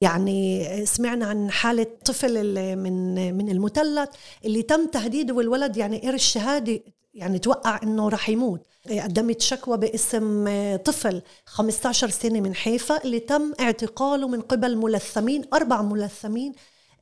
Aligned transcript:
يعني 0.00 0.66
سمعنا 0.86 1.26
عن 1.26 1.50
حالة 1.50 1.86
طفل 2.04 2.44
من 2.76 3.34
من 3.34 3.48
المثلث 3.50 4.08
اللي 4.44 4.62
تم 4.62 4.86
تهديده 4.86 5.34
والولد 5.34 5.76
يعني 5.76 5.98
قرش 5.98 6.24
شهادة 6.24 6.80
يعني 7.14 7.38
توقع 7.38 7.80
إنه 7.82 8.08
رح 8.08 8.28
يموت. 8.28 8.60
قدمت 8.90 9.40
شكوى 9.40 9.76
باسم 9.76 10.46
طفل 10.76 11.22
15 11.46 12.08
سنة 12.10 12.40
من 12.40 12.54
حيفا 12.54 13.04
اللي 13.04 13.20
تم 13.20 13.52
اعتقاله 13.60 14.28
من 14.28 14.40
قبل 14.40 14.76
ملثمين 14.76 15.44
أربع 15.54 15.82
ملثمين 15.82 16.52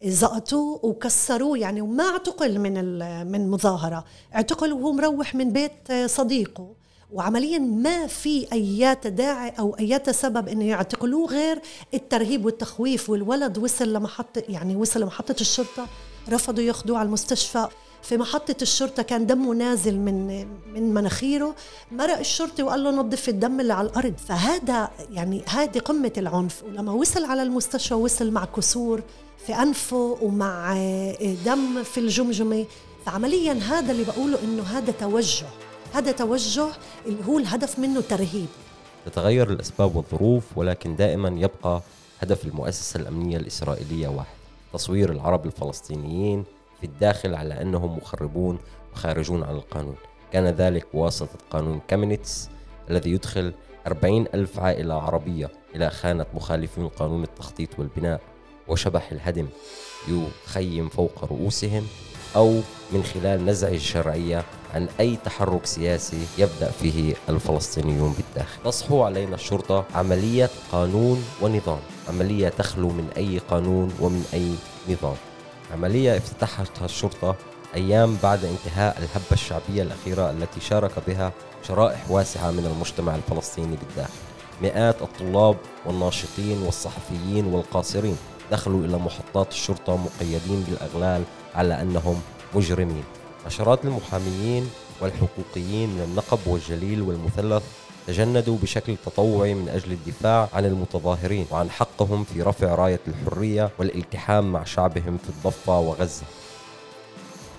زقطوه 0.04 0.80
وكسروه 0.84 1.58
يعني 1.58 1.80
وما 1.80 2.04
اعتقل 2.04 2.58
من 2.58 2.98
من 3.30 3.50
مظاهرة. 3.50 4.04
اعتقل 4.34 4.72
وهو 4.72 4.92
مروح 4.92 5.34
من 5.34 5.52
بيت 5.52 5.92
صديقه. 6.06 6.74
وعمليا 7.12 7.58
ما 7.58 8.06
في 8.06 8.46
ايات 8.52 9.06
داعي 9.06 9.52
أو 9.58 9.76
ايات 9.78 10.10
سبب 10.10 10.48
إنه 10.48 10.64
يعتقلوه 10.64 11.26
غير 11.26 11.58
الترهيب 11.94 12.44
والتخويف 12.44 13.10
والولد 13.10 13.58
وصل 13.58 13.92
لمحطه 13.92 14.42
يعني 14.48 14.76
وصل 14.76 15.00
لمحطة 15.00 15.34
الشرطة 15.40 15.86
رفضوا 16.28 16.64
ياخذوه 16.64 16.98
على 16.98 17.06
المستشفى. 17.06 17.68
في 18.02 18.16
محطة 18.16 18.56
الشرطة 18.62 19.02
كان 19.02 19.26
دمه 19.26 19.54
نازل 19.54 19.98
من 19.98 20.46
من 20.74 20.94
مناخيره 20.94 21.54
مرق 21.92 22.18
الشرطي 22.18 22.62
وقال 22.62 22.84
له 22.84 22.90
نظف 22.90 23.28
الدم 23.28 23.60
اللي 23.60 23.72
على 23.72 23.88
الأرض. 23.88 24.14
فهذا 24.28 24.90
يعني 25.10 25.42
هذه 25.48 25.78
قمة 25.78 26.12
العنف. 26.18 26.62
ولما 26.64 26.92
وصل 26.92 27.24
على 27.24 27.42
المستشفى 27.42 27.94
وصل 27.94 28.30
مع 28.30 28.44
كسور 28.44 29.02
في 29.46 29.54
أنفه 29.54 30.18
ومع 30.22 30.74
دم 31.44 31.82
في 31.82 32.00
الجمجمة. 32.00 32.64
فعمليا 33.06 33.52
هذا 33.52 33.92
اللي 33.92 34.04
بقوله 34.04 34.38
إنه 34.44 34.62
هذا 34.62 34.92
توجه. 34.92 35.46
هذا 35.96 36.12
توجه 36.12 36.68
اللي 37.06 37.24
هو 37.26 37.38
الهدف 37.38 37.78
منه 37.78 38.00
ترهيب 38.00 38.48
تتغير 39.06 39.50
الأسباب 39.50 39.96
والظروف 39.96 40.58
ولكن 40.58 40.96
دائما 40.96 41.28
يبقى 41.28 41.82
هدف 42.20 42.44
المؤسسة 42.44 43.00
الأمنية 43.00 43.36
الإسرائيلية 43.36 44.08
واحد 44.08 44.36
تصوير 44.72 45.12
العرب 45.12 45.46
الفلسطينيين 45.46 46.44
في 46.80 46.86
الداخل 46.86 47.34
على 47.34 47.62
أنهم 47.62 47.96
مخربون 47.96 48.58
وخارجون 48.92 49.42
عن 49.42 49.54
القانون. 49.54 49.96
كان 50.32 50.46
ذلك 50.46 50.86
بواسطة 50.94 51.38
قانون 51.50 51.80
كامينيتس 51.88 52.48
الذي 52.90 53.10
يدخل 53.10 53.52
أربعين 53.86 54.26
ألف 54.34 54.58
عائلة 54.58 54.94
عربية 54.94 55.50
إلى 55.74 55.90
خانة 55.90 56.26
مخالفين 56.34 56.88
قانون 56.88 57.22
التخطيط 57.22 57.78
والبناء 57.78 58.20
وشبح 58.68 59.12
الهدم 59.12 59.46
يخيم 60.08 60.88
فوق 60.88 61.24
رؤوسهم 61.24 61.86
أو 62.36 62.60
من 62.92 63.02
خلال 63.02 63.44
نزع 63.44 63.68
الشرعية 63.68 64.44
عن 64.74 64.88
أي 65.00 65.18
تحرك 65.24 65.66
سياسي 65.66 66.26
يبدأ 66.38 66.70
فيه 66.70 67.14
الفلسطينيون 67.28 68.12
بالداخل. 68.12 68.62
تصحو 68.64 69.02
علينا 69.02 69.34
الشرطة 69.34 69.84
عملية 69.94 70.50
قانون 70.72 71.24
ونظام. 71.42 71.78
عملية 72.08 72.48
تخلو 72.48 72.88
من 72.88 73.08
أي 73.16 73.38
قانون 73.38 73.92
ومن 74.00 74.24
أي 74.34 74.54
نظام. 74.94 75.16
عملية 75.72 76.16
افتتحتها 76.16 76.84
الشرطة 76.84 77.36
أيام 77.74 78.18
بعد 78.22 78.44
انتهاء 78.44 78.98
الهبة 78.98 79.32
الشعبية 79.32 79.82
الأخيرة 79.82 80.30
التي 80.30 80.60
شارك 80.60 80.92
بها 81.06 81.32
شرائح 81.68 82.10
واسعة 82.10 82.50
من 82.50 82.66
المجتمع 82.66 83.14
الفلسطيني 83.14 83.76
بالداخل. 83.76 84.12
مئات 84.62 85.02
الطلاب 85.02 85.56
والناشطين 85.86 86.62
والصحفيين 86.62 87.46
والقاصرين 87.46 88.16
دخلوا 88.52 88.84
إلى 88.84 88.96
محطات 88.96 89.52
الشرطة 89.52 89.96
مقيدين 89.96 90.64
بالأغلال 90.68 91.22
على 91.56 91.82
أنهم 91.82 92.20
مجرمين. 92.54 93.04
عشرات 93.46 93.84
المحاميين 93.84 94.70
والحقوقيين 95.00 95.88
من 95.88 96.00
النقب 96.00 96.38
والجليل 96.46 97.02
والمثلث 97.02 97.62
تجندوا 98.06 98.58
بشكل 98.62 98.96
تطوعي 99.06 99.54
من 99.54 99.68
أجل 99.68 99.92
الدفاع 99.92 100.48
عن 100.52 100.64
المتظاهرين 100.64 101.46
وعن 101.50 101.70
حقهم 101.70 102.24
في 102.24 102.42
رفع 102.42 102.74
راية 102.74 103.00
الحرية 103.08 103.70
والالتحام 103.78 104.52
مع 104.52 104.64
شعبهم 104.64 105.18
في 105.18 105.28
الضفة 105.28 105.78
وغزة. 105.78 106.24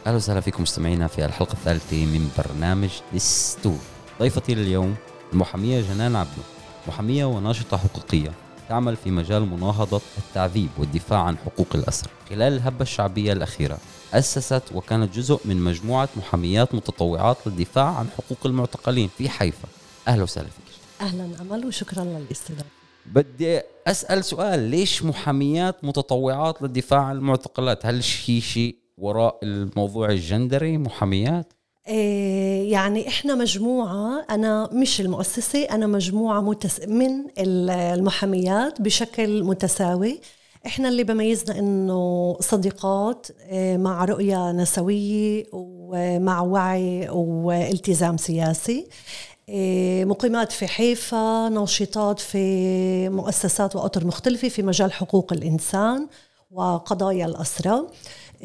أهلا 0.07 0.15
وسهلا 0.15 0.41
فيكم 0.41 0.63
مستمعينا 0.63 1.07
في 1.07 1.25
الحلقة 1.25 1.53
الثالثة 1.53 2.05
من 2.05 2.29
برنامج 2.37 2.89
دستور 3.13 3.77
ضيفتي 4.19 4.55
لليوم 4.55 4.95
المحامية 5.33 5.81
جنان 5.81 6.15
عبدو 6.15 6.41
محامية 6.87 7.25
وناشطة 7.25 7.77
حقوقية. 7.77 8.31
تعمل 8.69 8.95
في 8.95 9.11
مجال 9.11 9.45
مناهضة 9.45 10.01
التعذيب 10.17 10.69
والدفاع 10.77 11.19
عن 11.19 11.37
حقوق 11.37 11.67
الأسرى 11.75 12.09
خلال 12.29 12.53
الهبة 12.53 12.81
الشعبية 12.81 13.33
الأخيرة 13.33 13.77
أسست 14.13 14.63
وكانت 14.75 15.15
جزء 15.15 15.39
من 15.45 15.57
مجموعة 15.57 16.09
محاميات 16.17 16.75
متطوعات 16.75 17.37
للدفاع 17.45 17.95
عن 17.95 18.07
حقوق 18.17 18.37
المعتقلين 18.45 19.09
في 19.17 19.29
حيفا. 19.29 19.67
أهلا 20.07 20.23
وسهلا 20.23 20.47
فيك. 20.47 20.75
أهلا 21.01 21.41
أمل 21.41 21.65
وشكرا 21.65 22.03
للاستضافة. 22.03 22.69
بدي 23.05 23.61
أسأل 23.87 24.23
سؤال 24.23 24.59
ليش 24.59 25.03
محاميات 25.03 25.83
متطوعات 25.83 26.61
للدفاع 26.61 27.01
عن 27.01 27.15
المعتقلات؟ 27.15 27.85
هل 27.85 28.01
في 28.01 28.41
شيء 28.41 28.75
وراء 28.97 29.39
الموضوع 29.43 30.09
الجندري 30.09 30.77
محاميات؟ 30.77 31.53
يعني 31.87 33.07
إحنا 33.07 33.35
مجموعة 33.35 34.25
أنا 34.29 34.69
مش 34.73 35.01
المؤسسة 35.01 35.63
أنا 35.63 35.87
مجموعة 35.87 36.41
متس 36.41 36.79
من 36.87 37.09
المحاميات 37.37 38.81
بشكل 38.81 39.43
متساوي. 39.43 40.21
إحنا 40.65 40.89
اللي 40.89 41.03
بميزنا 41.03 41.59
إنه 41.59 42.37
صديقات 42.39 43.27
إيه، 43.49 43.77
مع 43.77 44.05
رؤية 44.05 44.51
نسوية 44.51 45.43
ومع 45.53 46.41
وعي 46.41 47.09
والتزام 47.09 48.17
سياسي. 48.17 48.87
إيه، 49.49 50.05
مقيمات 50.05 50.51
في 50.51 50.67
حيفا 50.67 51.49
ناشطات 51.49 52.19
في 52.19 53.09
مؤسسات 53.09 53.75
وأطر 53.75 54.07
مختلفة 54.07 54.49
في 54.49 54.63
مجال 54.63 54.93
حقوق 54.93 55.33
الإنسان 55.33 56.07
وقضايا 56.51 57.25
الاسرى 57.25 57.87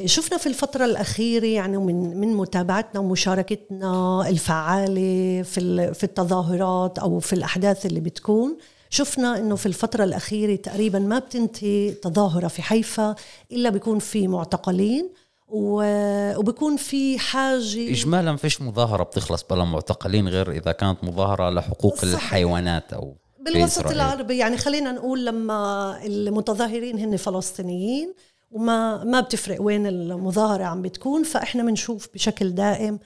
شفنا 0.05 0.39
في 0.39 0.47
الفترة 0.47 0.85
الأخيرة 0.85 1.47
يعني 1.47 1.79
من 1.79 2.21
من 2.21 2.35
متابعتنا 2.37 3.01
ومشاركتنا 3.01 4.25
الفعالة 4.29 5.43
في 5.43 5.95
في 5.95 6.05
التظاهرات 6.05 6.99
أو 6.99 7.19
في 7.19 7.33
الأحداث 7.33 7.87
اللي 7.87 8.01
بتكون 8.01 8.57
شفنا 8.91 9.39
إنه 9.39 9.57
في 9.57 9.67
الفترة 9.67 10.05
الأخيرة 10.05 10.57
تقريبا 10.57 10.99
ما 10.99 11.19
بتنتهي 11.19 11.91
تظاهرة 11.91 12.49
في 12.49 12.63
حيفا 12.63 13.15
إلا 13.53 13.71
بيكون 13.71 13.99
في 13.99 14.29
معتقلين 14.29 15.11
وبكون 15.49 16.77
في 16.77 17.19
حاجة 17.19 17.91
إجمالا 17.91 18.37
فيش 18.37 18.63
مظاهرة 18.63 19.03
بتخلص 19.03 19.45
بلا 19.51 19.65
معتقلين 19.65 20.29
غير 20.29 20.51
إذا 20.51 20.73
كانت 20.73 21.05
مظاهرة 21.05 21.51
لحقوق 21.51 21.95
صحيح. 21.95 22.15
الحيوانات 22.15 22.93
أو 22.93 23.17
بالوسط 23.41 23.87
العربي 23.87 24.37
يعني 24.37 24.57
خلينا 24.57 24.93
نقول 24.93 25.27
لما 25.27 25.99
المتظاهرين 26.05 26.99
هن 26.99 27.17
فلسطينيين 27.17 28.15
وما 28.53 29.05
ما 29.05 29.21
بتفرق 29.21 29.63
وين 29.63 29.87
المظاهره 29.87 30.65
عم 30.65 30.83
بتكون 30.83 31.23
فإحنا 31.23 31.63
بنشوف 31.63 32.09
بشكل 32.15 32.51
دائم 32.51 32.99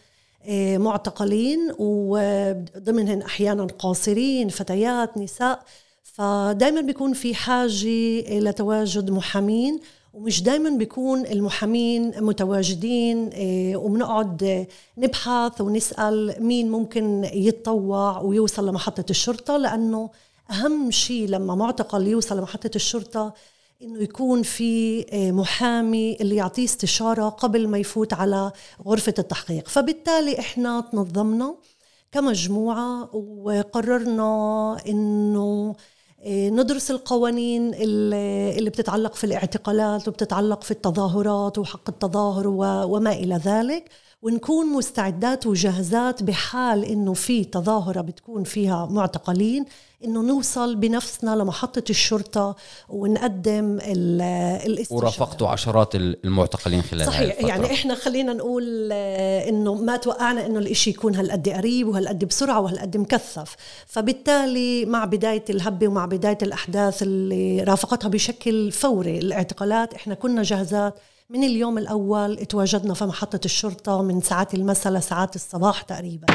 آه، 0.49 0.79
معتقلين 0.79 1.73
وضمنهم 1.79 3.23
أحيانا 3.23 3.65
قاصرين 3.65 4.49
فتيات 4.49 5.19
نساء 5.19 5.63
فدائما 6.03 6.81
بيكون 6.81 7.13
في 7.13 7.35
حاجة 7.35 8.39
لتواجد 8.39 9.11
محامين 9.11 9.81
ومش 10.15 10.43
دائما 10.43 10.71
بيكون 10.71 11.27
المحامين 11.27 12.25
متواجدين 12.25 13.31
آه، 13.35 13.77
وبنقعد 13.77 14.67
نبحث 14.99 15.61
ونسأل 15.61 16.35
مين 16.41 16.71
ممكن 16.71 17.25
يتطوع 17.33 18.21
ويوصل 18.21 18.69
لمحطة 18.69 19.05
الشرطة 19.11 19.57
لأنه 19.57 20.11
أهم 20.51 20.91
شيء 20.91 21.29
لما 21.29 21.55
معتقل 21.55 22.07
يوصل 22.07 22.39
لمحطة 22.39 22.71
الشرطة 22.77 23.35
إنه 23.83 24.03
يكون 24.03 24.43
في 24.43 25.05
آه، 25.13 25.31
محامي 25.33 26.17
اللي 26.21 26.37
يعطيه 26.37 26.65
استشارة 26.65 27.29
قبل 27.29 27.69
ما 27.69 27.79
يفوت 27.79 28.13
على 28.13 28.53
غرفة 28.87 29.15
التحقيق. 29.19 29.69
فبالتالي 29.69 30.39
إحنا 30.39 30.81
تنظمنا 30.81 31.57
كمجموعة 32.13 33.11
وقررنا 33.17 34.77
إنه 34.89 35.75
آه، 36.21 36.49
ندرس 36.51 36.91
القوانين 36.91 37.75
اللي 37.75 38.71
بتتعلق 38.71 39.15
في 39.15 39.25
الاعتقالات 39.25 40.09
وبتتعلق 40.09 40.63
في 40.63 40.71
التظاهرات 40.71 41.59
وحق 41.59 41.89
التظاهر 41.89 42.49
وما 42.89 43.13
إلى 43.13 43.35
ذلك. 43.37 43.91
ونكون 44.23 44.67
مستعدات 44.67 45.47
وجاهزات 45.47 46.23
بحال 46.23 46.85
إنه 46.85 47.15
في 47.15 47.45
تظاهرة 47.45 48.01
بتكون 48.01 48.45
فيها 48.45 48.87
معتقلين. 48.87 49.65
إنه 50.05 50.23
نوصل 50.23 50.77
بنفسنا 50.77 51.37
لمحطة 51.37 51.85
الشرطة 51.91 52.57
ونقدم 52.89 53.79
الاستشارة. 53.83 54.99
ورافقتوا 54.99 55.49
عشرات 55.49 55.95
المعتقلين 55.95 56.83
خلال 56.83 57.07
صحيح 57.07 57.21
الفترة. 57.21 57.49
يعني 57.49 57.67
إحنا 57.67 57.95
خلينا 57.95 58.33
نقول 58.33 58.89
آه، 58.93 59.49
إنه 59.49 59.75
ما 59.75 59.97
توقعنا 59.97 60.47
إنه 60.47 60.59
الإشي 60.59 60.91
يكون 60.91 61.15
هالقد 61.15 61.49
قريب 61.49 61.89
وهالقد 61.89 62.25
بسرعة 62.25 62.61
وهالقد 62.61 62.97
مكثف. 62.97 63.57
فبالتالي 63.87 64.85
مع 64.85 65.05
بداية 65.05 65.45
الهبة 65.51 65.89
ومع 65.89 66.07
بداية 66.07 66.39
الأحداث 66.43 67.03
اللي 67.03 67.63
رافقتها 67.63 68.09
بشكل 68.09 68.73
فوري 68.73 69.19
الاعتقالات 69.19 69.95
إحنا 69.95 70.15
كنا 70.15 70.43
جاهزات 70.43 70.95
من 71.31 71.45
اليوم 71.45 71.79
الأول 71.79 72.37
تواجدنا 72.37 72.95
في 72.95 73.05
محطة 73.05 73.41
الشرطة 73.45 74.03
من 74.03 74.21
ساعات 74.21 74.55
المساء 74.55 74.93
لساعات 74.93 75.35
الصباح 75.37 75.83
تقريبا. 75.83 76.27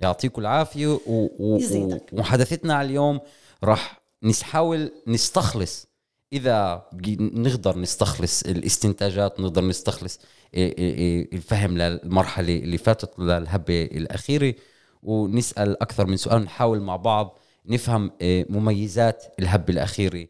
يعطيكم 0.00 0.40
العافية 0.40 0.86
و... 0.86 1.00
و... 1.38 1.58
ومحادثتنا 2.12 2.74
على 2.74 2.88
اليوم 2.88 3.20
راح 3.64 4.00
نحاول 4.22 4.92
نستخلص. 5.06 5.86
إذا 6.32 6.86
نقدر 7.18 7.78
نستخلص 7.78 8.42
الاستنتاجات 8.42 9.40
نقدر 9.40 9.64
نستخلص 9.64 10.20
الفهم 10.54 11.78
للمرحلة 11.78 12.56
اللي 12.56 12.78
فاتت 12.78 13.18
للهبة 13.18 13.84
الأخيرة. 13.84 14.54
ونسأل 15.02 15.82
أكثر 15.82 16.06
من 16.06 16.16
سؤال 16.16 16.42
نحاول 16.42 16.80
مع 16.80 16.96
بعض 16.96 17.38
نفهم 17.66 18.10
مميزات 18.22 19.24
الهبة 19.38 19.72
الأخيرة 19.72 20.26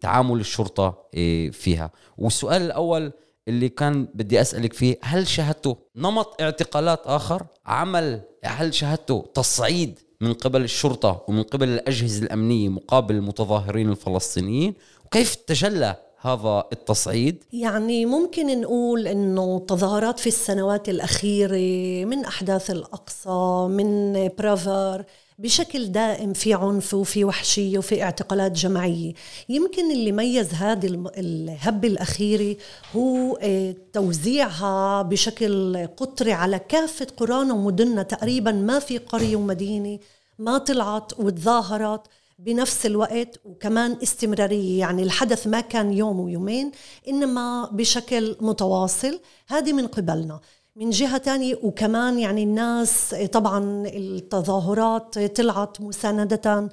تعامل 0.00 0.40
الشرطة 0.40 1.08
فيها. 1.52 1.90
والسؤال 2.18 2.62
الأول 2.62 3.12
اللي 3.50 3.68
كان 3.68 4.08
بدي 4.14 4.40
أسألك 4.40 4.72
فيه 4.72 4.98
هل 5.02 5.26
شاهدتوا 5.26 5.74
نمط 5.96 6.40
اعتقالات 6.40 7.06
آخر 7.06 7.46
عمل 7.66 8.20
هل 8.44 8.74
شاهدتوا 8.74 9.22
تصعيد 9.34 9.98
من 10.20 10.32
قبل 10.32 10.62
الشرطة 10.64 11.24
ومن 11.28 11.42
قبل 11.42 11.68
الأجهزة 11.68 12.22
الأمنية 12.22 12.68
مقابل 12.68 13.14
المتظاهرين 13.14 13.90
الفلسطينيين 13.90 14.74
وكيف 15.06 15.34
تجلى 15.34 15.96
هذا 16.20 16.64
التصعيد؟ 16.72 17.44
يعني 17.52 18.06
ممكن 18.06 18.60
نقول 18.60 19.08
إنه 19.08 19.58
تظاهرات 19.58 20.18
في 20.18 20.26
السنوات 20.26 20.88
الأخيرة 20.88 22.04
من 22.04 22.24
أحداث 22.24 22.70
الأقصى 22.70 23.66
من 23.70 24.12
برافر 24.38 25.04
بشكل 25.40 25.92
دائم 25.92 26.32
في 26.32 26.54
عنف 26.54 26.94
وفي 26.94 27.24
وحشيه 27.24 27.78
وفي 27.78 28.02
اعتقالات 28.02 28.52
جماعية. 28.52 29.12
يمكن 29.48 29.90
اللي 29.90 30.12
ميز 30.12 30.54
هذه 30.54 31.10
الهبه 31.18 31.88
الاخيره 31.88 32.56
هو 32.96 33.38
آه، 33.42 33.74
توزيعها 33.92 35.02
بشكل 35.02 35.86
قطري 35.86 36.32
على 36.32 36.58
كافة 36.58 37.06
قرانا 37.16 37.54
ومدننا 37.54 38.02
تقريبا 38.02 38.52
ما 38.52 38.78
في 38.78 38.98
قرية 38.98 39.36
ومدينة 39.36 39.98
ما 40.38 40.58
طلعت 40.58 41.20
وتظاهرت 41.20 42.02
بنفس 42.38 42.86
الوقت 42.86 43.40
وكمان 43.44 43.96
استمرارية. 44.02 44.80
يعني 44.80 45.02
الحدث 45.02 45.46
ما 45.46 45.60
كان 45.60 45.92
يوم 45.92 46.20
ويومين 46.20 46.72
إنما 47.08 47.68
بشكل 47.72 48.36
متواصل. 48.40 49.20
هذه 49.48 49.72
من 49.72 49.86
قبلنا. 49.86 50.40
من 50.80 50.90
جهة 50.90 51.18
تانية 51.18 51.58
وكمان 51.62 52.18
يعني 52.18 52.42
الناس 52.42 53.14
طبعا 53.32 53.86
التظاهرات 53.86 55.18
طلعت 55.18 55.80
مساندة 55.80 56.68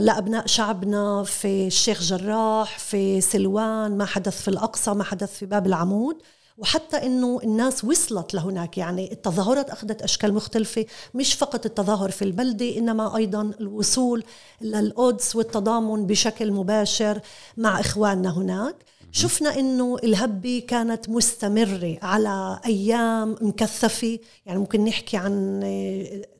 لأبناء 0.00 0.46
شعبنا 0.46 1.24
في 1.24 1.66
الشيخ 1.66 2.02
جراح 2.02 2.78
في 2.78 3.20
سلوان 3.20 3.96
ما 3.98 4.04
حدث 4.04 4.42
في 4.42 4.48
الأقصى 4.48 4.90
ما 4.94 5.04
حدث 5.04 5.34
في 5.38 5.46
باب 5.46 5.66
العمود. 5.66 6.16
وحتى 6.58 6.96
إنه 6.96 7.40
الناس 7.44 7.84
وصلت 7.84 8.34
لهناك 8.34 8.78
يعني 8.78 9.12
التظاهرات 9.12 9.70
أخذت 9.70 10.02
أشكال 10.02 10.34
مختلفة 10.34 10.86
مش 11.14 11.34
فقط 11.34 11.66
التظاهر 11.66 12.10
في 12.10 12.22
البلدة 12.22 12.78
إنما 12.78 13.16
أيضا 13.16 13.50
الوصول 13.60 14.24
للقدس 14.60 15.36
والتضامن 15.36 16.06
بشكل 16.06 16.52
مباشر 16.52 17.20
مع 17.56 17.80
إخواننا 17.80 18.38
هناك. 18.38 18.76
شفنا 19.12 19.58
إنه 19.58 19.96
الهبة 20.04 20.62
كانت 20.68 21.08
مستمرة 21.08 21.98
على 22.02 22.60
أيام 22.66 23.36
مكثفة 23.40 24.18
يعني 24.46 24.58
ممكن 24.58 24.84
نحكي 24.84 25.16
عن 25.16 25.60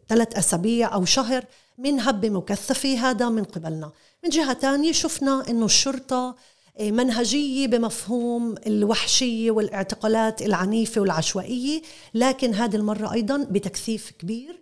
ثلاث 0.08 0.36
أسابيع 0.36 0.94
أو 0.94 1.04
شهر 1.04 1.44
من 1.78 2.00
هبة 2.00 2.30
مكثفة 2.30 2.94
هذا 2.94 3.28
من 3.28 3.44
قبلنا. 3.44 3.92
من 4.24 4.30
جهة 4.30 4.54
ثانية 4.54 4.92
شفنا 4.92 5.44
إنه 5.50 5.64
الشرطة 5.64 6.36
منهجية 6.80 7.66
بمفهوم 7.66 8.54
الوحشية 8.66 9.50
والاعتقالات 9.50 10.42
العنيفة 10.42 11.00
والعشوائية 11.00 11.82
لكن 12.14 12.54
هذه 12.54 12.76
المرة 12.76 13.12
أيضا 13.12 13.46
بتكثيف 13.50 14.10
كبير 14.10 14.60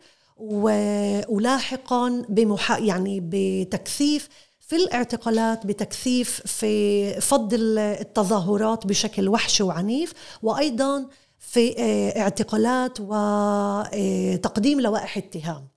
ولاحقا 1.29 2.25
بمحا 2.29 2.79
يعني 2.79 3.21
بتكثيف 3.25 4.29
في 4.67 4.77
الاعتقالات 4.77 5.67
بتكثيف 5.67 6.41
في 6.47 7.21
فض 7.21 7.55
التظاهرات 7.55 8.87
بشكل 8.87 9.29
وحشي 9.29 9.63
وعنيف 9.63 10.13
وأيضا 10.43 11.09
في 11.39 11.75
آه، 11.79 12.21
اعتقالات 12.21 12.99
وتقديم 13.01 14.81
لوائح 14.81 15.17
اتهام. 15.17 15.69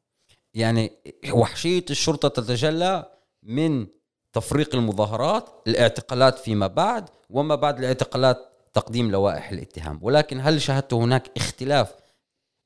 يعني 0.53 0.91
وحشية 1.31 1.85
الشرطة 1.89 2.27
تتجلى 2.27 3.11
من 3.43 3.87
تفريق 4.33 4.75
المظاهرات 4.75 5.49
الاعتقالات 5.67 6.39
فيما 6.39 6.67
بعد 6.67 7.09
وما 7.29 7.55
بعد 7.55 7.79
الاعتقالات 7.79 8.37
تقديم 8.73 9.11
لوائح 9.11 9.51
الاتهام. 9.51 9.99
ولكن 10.01 10.39
هل 10.41 10.61
شاهدت 10.61 10.93
هناك 10.93 11.31
اختلاف 11.37 11.93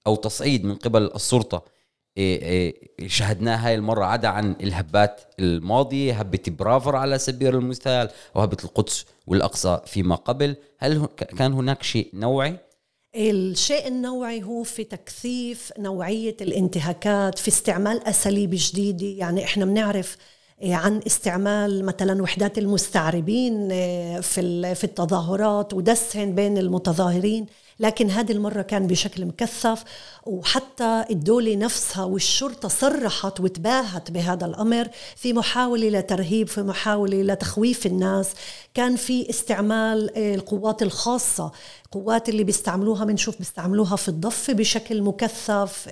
أو 0.07 0.15
تصعيد 0.15 0.65
من 0.65 0.75
قبل 0.75 1.03
السلطة 1.15 1.65
إيه، 2.17 2.41
إيه، 2.41 3.07
شاهدناها 3.07 3.67
هاي 3.67 3.75
المرة 3.75 4.05
عدا 4.05 4.27
عن 4.27 4.55
الهبات 4.61 5.21
الماضية 5.39 6.13
هبة 6.13 6.39
برافر 6.47 6.95
على 6.95 7.17
سبيل 7.17 7.55
المثال 7.55 8.09
وهبة 8.35 8.57
القدس 8.63 9.05
والأقصى 9.27 9.79
فيما 9.85 10.15
قبل. 10.15 10.55
هل 10.77 11.05
كان 11.37 11.53
هناك 11.53 11.83
شيء 11.83 12.09
نوعي؟ 12.13 12.57
الشيء 13.15 13.87
النوعي 13.87 14.43
هو 14.43 14.63
في 14.63 14.83
تكثيف 14.83 15.73
نوعية 15.79 16.37
الانتهاكات 16.41 17.39
في 17.39 17.47
استعمال 17.47 18.07
أساليب 18.07 18.49
جديدة. 18.53 19.05
يعني 19.05 19.43
إحنا 19.43 19.65
بنعرف 19.65 20.17
إيه، 20.61 20.75
عن 20.75 21.01
استعمال 21.07 21.85
مثلا 21.85 22.21
وحدات 22.21 22.57
المستعربين 22.57 23.69
في 24.21 24.75
في 24.75 24.83
التظاهرات 24.83 25.73
ودسهن 25.73 26.35
بين 26.35 26.57
المتظاهرين. 26.57 27.45
لكن 27.81 28.09
هذه 28.09 28.31
المرة 28.31 28.61
كان 28.61 28.87
بشكل 28.87 29.25
مكثف 29.25 29.83
وحتى 30.25 31.05
الدولة 31.09 31.55
نفسها 31.55 32.03
والشرطة 32.03 32.67
صرحت 32.67 33.39
وتباهت 33.39 34.11
بهذا 34.11 34.45
الأمر 34.45 34.87
في 35.15 35.33
محاولة 35.33 35.89
لترهيب 35.89 36.47
في 36.47 36.61
محاولة 36.61 37.21
لتخويف 37.21 37.85
الناس. 37.85 38.29
كان 38.73 38.95
في 38.95 39.29
استعمال 39.29 40.15
إيه، 40.15 40.35
القوات 40.35 40.81
الخاصة 40.83 41.51
قوات 41.91 42.29
اللي 42.29 42.43
بيستعملوها 42.43 43.05
بنشوف 43.05 43.37
بيستعملوها 43.37 43.95
في 43.95 44.09
الضفة 44.09 44.53
بشكل 44.53 45.01
مكثف 45.01 45.89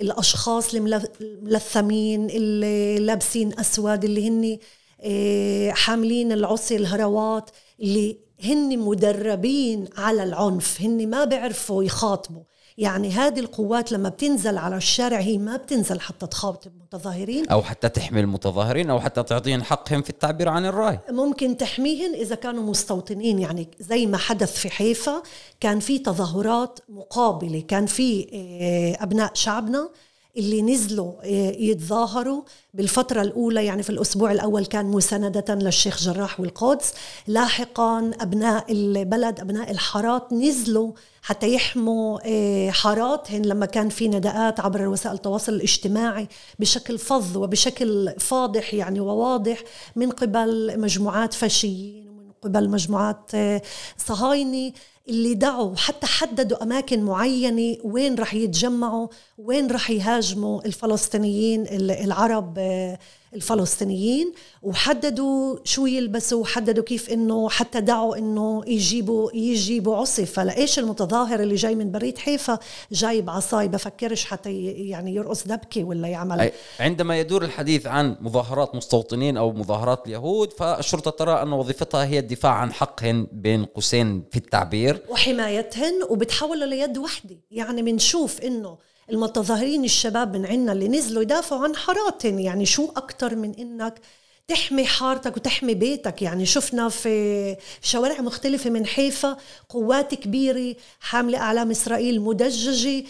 الأشخاص 0.00 0.74
الملثمين 0.74 2.30
اللي 2.30 2.98
لابسين 2.98 3.60
أسود 3.60 4.04
اللي 4.04 4.28
هن 4.28 4.58
آه، 5.04 5.70
حاملين 5.70 6.32
العصي 6.32 6.76
الهروات 6.76 7.50
اللي 7.80 8.16
هن 8.44 8.78
مدربين 8.78 9.88
على 9.96 10.22
العنف 10.22 10.80
هن 10.80 11.10
ما 11.10 11.24
بيعرفوا 11.24 11.84
يخاطبوا. 11.84 12.42
يعني 12.78 13.10
هذه 13.10 13.40
القوات 13.40 13.92
لما 13.92 14.08
بتنزل 14.08 14.58
على 14.58 14.76
الشارع 14.76 15.18
هي 15.18 15.38
ما 15.38 15.56
بتنزل 15.56 16.00
حتى 16.00 16.26
تخاطب 16.26 16.70
المتظاهرين 16.74 17.48
أو 17.48 17.62
حتى 17.62 17.88
تحمي 17.88 18.20
المتظاهرين 18.20 18.90
أو 18.90 19.00
حتى 19.00 19.22
تعطيهم 19.22 19.62
حقهم 19.62 20.02
في 20.02 20.10
التعبير 20.10 20.48
عن 20.48 20.66
الرأي. 20.66 20.98
ممكن 21.10 21.56
تحميهم 21.56 22.14
إذا 22.14 22.34
كانوا 22.34 22.62
مستوطنين 22.62 23.38
يعني 23.38 23.68
زي 23.80 24.06
ما 24.06 24.16
حدث 24.18 24.56
في 24.56 24.70
حيفا 24.70 25.22
كان 25.60 25.80
في 25.80 25.98
تظاهرات 25.98 26.78
مقابلة 26.88 27.60
كان 27.60 27.86
في 27.86 28.26
آه، 28.32 29.04
أبناء 29.04 29.30
شعبنا 29.34 29.88
اللي 30.36 30.62
نزلوا 30.62 31.12
آه، 31.22 31.56
يتظاهروا 31.58 32.42
بالفترة 32.74 33.22
الأولى 33.22 33.64
يعني 33.64 33.82
في 33.82 33.90
الأسبوع 33.90 34.32
الأول 34.32 34.66
كان 34.66 34.86
مساندة 34.86 35.54
للشيخ 35.54 36.02
جراح 36.02 36.40
والقدس. 36.40 36.92
لاحقا 37.26 38.10
أبناء 38.20 38.72
البلد 38.72 39.40
أبناء 39.40 39.70
الحارات 39.70 40.32
نزلوا 40.32 40.92
حتى 41.22 41.54
يحموا 41.54 42.18
آه، 42.24 42.70
حاراتهم 42.70 43.42
لما 43.42 43.66
كان 43.66 43.88
في 43.88 44.08
نداءات 44.08 44.60
عبر 44.60 44.88
وسائل 44.88 45.14
التواصل 45.14 45.52
الاجتماعي 45.52 46.28
بشكل 46.58 46.98
فظ 46.98 47.36
وبشكل 47.36 48.14
فاضح 48.18 48.74
يعني 48.74 49.00
وواضح 49.00 49.62
من 49.96 50.10
قبل 50.10 50.80
مجموعات 50.80 51.34
فاشيين 51.34 52.08
ومن 52.08 52.30
قبل 52.42 52.68
مجموعات 52.68 53.30
آه، 53.34 53.62
صهاينة 53.98 54.72
اللي 55.08 55.34
دعوا 55.34 55.76
حتى 55.76 56.06
حددوا 56.06 56.62
أماكن 56.62 57.02
معينة 57.02 57.76
وين 57.84 58.14
رح 58.14 58.34
يتجمعوا 58.34 59.08
وين 59.38 59.70
رح 59.70 59.90
يهاجموا 59.90 60.64
الفلسطينيين 60.66 61.66
العرب 61.90 62.54
آه، 62.58 62.98
الفلسطينيين 63.34 64.32
وحددوا 64.62 65.56
شو 65.64 65.86
يلبسوا 65.86 66.40
وحددوا 66.40 66.84
كيف 66.84 67.10
إنه 67.10 67.48
حتى 67.48 67.80
دعوا 67.80 68.16
إنه 68.16 68.62
يجيبوا 68.66 69.30
يجيبوا 69.34 69.96
عصي 69.96 70.26
فلايش 70.26 70.78
المتظاهر 70.78 71.40
اللي 71.40 71.54
جاي 71.54 71.74
من 71.74 71.90
بريد 71.90 72.18
حيفا؟ 72.18 72.58
جايب 72.92 73.30
عصاي 73.30 73.68
بفكرش 73.68 74.24
حتى 74.24 74.64
يعني 74.64 75.14
يرقص 75.14 75.46
دبكة 75.46 75.84
ولا 75.84 76.08
يعمل. 76.08 76.50
عندما 76.80 77.20
يدور 77.20 77.44
الحديث 77.44 77.86
عن 77.86 78.16
مظاهرات 78.20 78.74
مستوطنين 78.74 79.36
أو 79.36 79.52
مظاهرات 79.52 80.06
اليهود 80.06 80.52
فالشرطة 80.52 81.10
ترى 81.10 81.42
أن 81.42 81.52
وظيفتها 81.52 82.04
هي 82.04 82.18
الدفاع 82.18 82.52
عن 82.52 82.72
حقهن 82.72 83.26
بين 83.32 83.64
قوسين 83.64 84.24
في 84.30 84.36
التعبير. 84.36 85.02
وحمايتهن 85.08 86.02
وبتحولوا 86.10 86.66
ليد 86.66 86.98
وحدة. 86.98 87.36
يعني 87.50 87.82
بنشوف 87.82 88.40
إنه 88.40 88.78
المتظاهرين 89.10 89.84
الشباب 89.84 90.36
من 90.36 90.46
عنا 90.46 90.72
اللي 90.72 90.88
نزلوا 90.88 91.22
يدافعوا 91.22 91.64
عن 91.64 91.76
حاراتهم 91.76 92.38
يعني 92.38 92.66
شو 92.66 92.88
أكتر 92.96 93.36
من 93.36 93.54
إنك 93.54 94.00
تحمي 94.48 94.84
حارتك 94.86 95.36
وتحمي 95.36 95.74
بيتك؟ 95.74 96.22
يعني 96.22 96.46
شفنا 96.46 96.88
في 96.88 97.56
شوارع 97.82 98.20
مختلفة 98.20 98.70
من 98.70 98.86
حيفا 98.86 99.36
قوات 99.68 100.14
كبيرة 100.14 100.76
حاملة 101.00 101.38
أعلام 101.38 101.70
إسرائيل 101.70 102.20
مدججة 102.20 103.04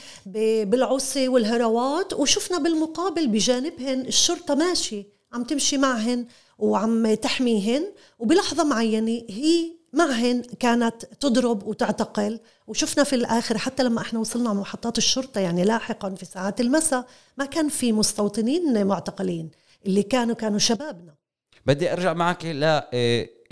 بالعصي 0.64 1.28
والهروات 1.28 2.12
وشفنا 2.12 2.58
بالمقابل 2.58 3.26
بجانبهن 3.26 4.00
الشرطة 4.00 4.54
ماشي 4.54 5.06
عم 5.32 5.44
تمشي 5.44 5.76
معهن 5.76 6.26
وعم 6.58 7.14
تحميهن 7.14 7.92
وبلحظة 8.18 8.64
معينة 8.64 9.22
هي 9.30 9.81
معهن 9.92 10.42
كانت 10.42 11.04
تضرب 11.04 11.66
وتعتقل. 11.66 12.40
وشفنا 12.66 13.04
في 13.04 13.14
الآخر 13.16 13.58
حتى 13.58 13.82
لما 13.82 14.00
إحنا 14.00 14.20
وصلنا 14.20 14.50
على 14.50 14.58
محطات 14.58 14.98
الشرطة 14.98 15.40
يعني 15.40 15.64
لاحقا 15.64 16.14
في 16.14 16.24
ساعات 16.24 16.60
المساء 16.60 17.06
ما 17.36 17.44
كان 17.44 17.68
في 17.68 17.92
مستوطنين 17.92 18.86
معتقلين 18.86 19.50
اللي 19.86 20.02
كانوا 20.02 20.34
كانوا 20.34 20.58
شبابنا. 20.58 21.14
بدي 21.66 21.92
أرجع 21.92 22.12
معك 22.12 22.44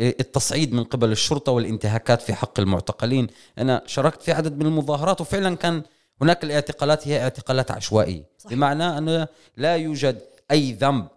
للتصعيد 0.01 0.73
من 0.73 0.85
قبل 0.85 1.13
الشرطة 1.13 1.53
والانتهاكات 1.53 2.23
في 2.23 2.35
حق 2.35 2.61
المعتقلين. 2.61 3.27
أنا 3.59 3.83
شاركت 3.87 4.23
في 4.23 4.33
عدد 4.33 4.59
من 4.59 4.67
المظاهرات 4.67 5.21
وفعلا 5.21 5.57
كان 5.57 5.83
هناك 6.23 6.45
الاعتقالات 6.45 7.09
هي 7.09 7.23
اعتقالات 7.23 7.71
عشوائية. 7.71 8.25
صحيح. 8.39 8.53
بمعنى 8.53 8.99
أنه 8.99 9.29
لا 9.57 9.77
يوجد 9.77 10.23
أي 10.51 10.73
ذنب 10.73 11.09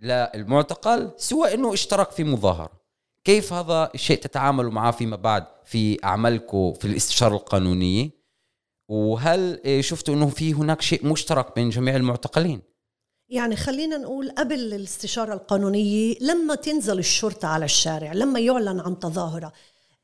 للمعتقل 0.00 1.10
سوى 1.16 1.54
إنه 1.54 1.74
اشترك 1.74 2.10
في 2.10 2.24
مظاهرة. 2.24 2.79
كيف 3.24 3.52
هذا 3.52 3.90
الشيء 3.94 4.18
تتعاملوا 4.18 4.70
معه 4.70 4.90
فيما 4.90 5.16
بعد 5.16 5.46
في 5.64 6.04
أعمالكم 6.04 6.72
في 6.72 6.84
الاستشارة 6.84 7.36
القانونية؟ 7.36 8.10
وهل 8.88 9.60
شفتوا 9.80 10.14
إنه 10.14 10.28
في 10.28 10.54
هناك 10.54 10.82
شيء 10.82 11.06
مشترك 11.06 11.54
بين 11.54 11.70
جميع 11.70 11.96
المعتقلين؟ 11.96 12.62
يعني 13.28 13.56
خلينا 13.56 13.96
نقول 13.96 14.30
قبل 14.30 14.74
الاستشارة 14.74 15.34
القانونية 15.34 16.14
لما 16.20 16.54
تنزل 16.54 16.98
الشرطة 16.98 17.48
على 17.48 17.64
الشارع 17.64 18.12
لما 18.12 18.40
يعلن 18.40 18.80
عن 18.80 18.98
تظاهرة 18.98 19.52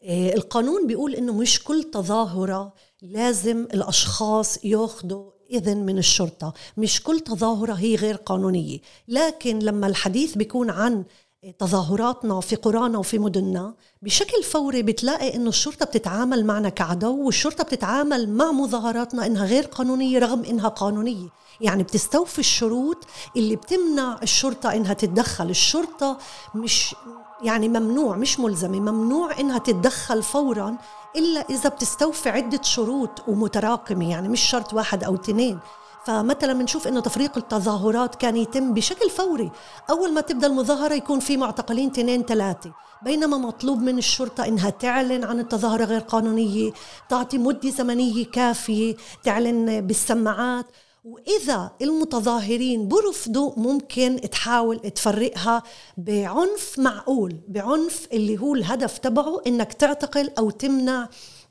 آه، 0.02 0.34
القانون 0.34 0.86
بيقول 0.86 1.14
إنه 1.14 1.32
مش 1.32 1.64
كل 1.64 1.84
تظاهرة 1.84 2.74
لازم 3.02 3.62
الأشخاص 3.62 4.64
ياخذوا 4.64 5.30
إذن 5.50 5.86
من 5.86 5.98
الشرطة 5.98 6.54
مش 6.76 7.02
كل 7.02 7.20
تظاهرة 7.20 7.72
هي 7.72 7.94
غير 7.94 8.16
قانونية. 8.16 8.78
لكن 9.08 9.58
لما 9.58 9.86
الحديث 9.86 10.34
بيكون 10.34 10.70
عن 10.70 11.04
تظاهراتنا 11.52 12.40
في 12.40 12.56
قرانا 12.56 12.98
وفي 12.98 13.18
مدننا 13.18 13.74
بشكل 14.02 14.42
فوري 14.42 14.82
بتلاقي 14.82 15.34
إنه 15.34 15.48
الشرطة 15.48 15.86
بتتعامل 15.86 16.46
معنا 16.46 16.68
كعدو 16.68 17.24
والشرطة 17.26 17.64
بتتعامل 17.64 18.30
مع 18.30 18.52
مظاهراتنا 18.52 19.26
إنها 19.26 19.46
غير 19.46 19.64
قانونية 19.64 20.18
رغم 20.18 20.44
إنها 20.44 20.68
قانونية. 20.68 21.28
يعني 21.60 21.82
بتستوفي 21.82 22.38
الشروط 22.38 23.06
اللي 23.36 23.56
بتمنع 23.56 24.18
الشرطة 24.22 24.74
إنها 24.74 24.94
تتدخل. 24.94 25.50
الشرطة 25.50 26.18
مش 26.54 26.94
يعني 27.42 27.68
ممنوع 27.68 28.16
مش 28.16 28.40
ملزمة 28.40 28.80
ممنوع 28.80 29.40
إنها 29.40 29.58
تتدخل 29.58 30.22
فورا 30.22 30.76
إلا 31.16 31.40
إذا 31.40 31.68
بتستوفي 31.68 32.28
عدة 32.28 32.62
شروط 32.62 33.10
ومتراكمة. 33.28 34.10
يعني 34.10 34.28
مش 34.28 34.40
شرط 34.40 34.74
واحد 34.74 35.04
أو 35.04 35.14
اثنين. 35.14 35.58
فمثلا 36.06 36.52
بنشوف 36.52 36.88
إنه 36.88 37.00
تفريق 37.00 37.38
التظاهرات 37.38 38.14
كان 38.14 38.36
يتم 38.36 38.74
بشكل 38.74 39.10
فوري. 39.10 39.50
أول 39.90 40.12
ما 40.12 40.20
تبدأ 40.20 40.46
المظاهرة 40.46 40.94
يكون 40.94 41.20
في 41.20 41.36
معتقلين 41.36 41.90
اثنين 41.90 42.22
ثلاثة. 42.22 42.72
بينما 43.02 43.38
مطلوب 43.38 43.82
من 43.82 43.98
الشرطة 43.98 44.46
إنها 44.46 44.70
تعلن 44.70 45.24
عن 45.24 45.40
التظاهرة 45.40 45.84
غير 45.84 46.00
قانونية 46.00 46.72
تعطي 47.08 47.38
مدة 47.38 47.70
زمنية 47.70 48.24
كافية 48.24 48.96
تعلن 49.24 49.80
بالسماعات. 49.80 50.66
وإذا 51.04 51.70
المتظاهرين 51.82 52.88
برفضوا 52.88 53.52
ممكن 53.56 54.20
تحاول 54.32 54.78
تفرقها 54.78 55.62
بعنف 55.96 56.78
معقول 56.78 57.36
بعنف 57.48 58.08
اللي 58.12 58.38
هو 58.38 58.54
الهدف 58.54 58.98
تبعه 58.98 59.40
إنك 59.46 59.72
تعتقل 59.72 60.30
أو 60.38 60.50
تمنع 60.50 61.08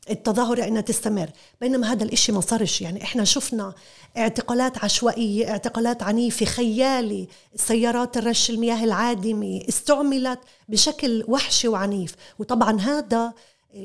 التظاهرة 0.10 0.68
انها 0.68 0.82
تستمر 0.82 1.30
بينما 1.62 1.92
هذا 1.92 2.04
الإشي 2.04 2.32
ما 2.32 2.42
صارش. 2.42 2.82
يعني 2.82 3.04
إحنا 3.04 3.24
شفنا 3.24 3.74
اعتقالات 4.18 4.84
عشوائية 4.84 5.50
اعتقالات 5.50 6.04
عنيفة 6.04 6.46
خيالي. 6.46 7.28
سيارات 7.56 8.18
الرش 8.18 8.50
المياه 8.50 8.84
العادمة 8.84 9.62
استعملت 9.70 10.40
بشكل 10.70 11.24
وحشي 11.28 11.68
وعنيف. 11.68 12.16
وطبعا 12.40 12.82
هذا 12.82 13.34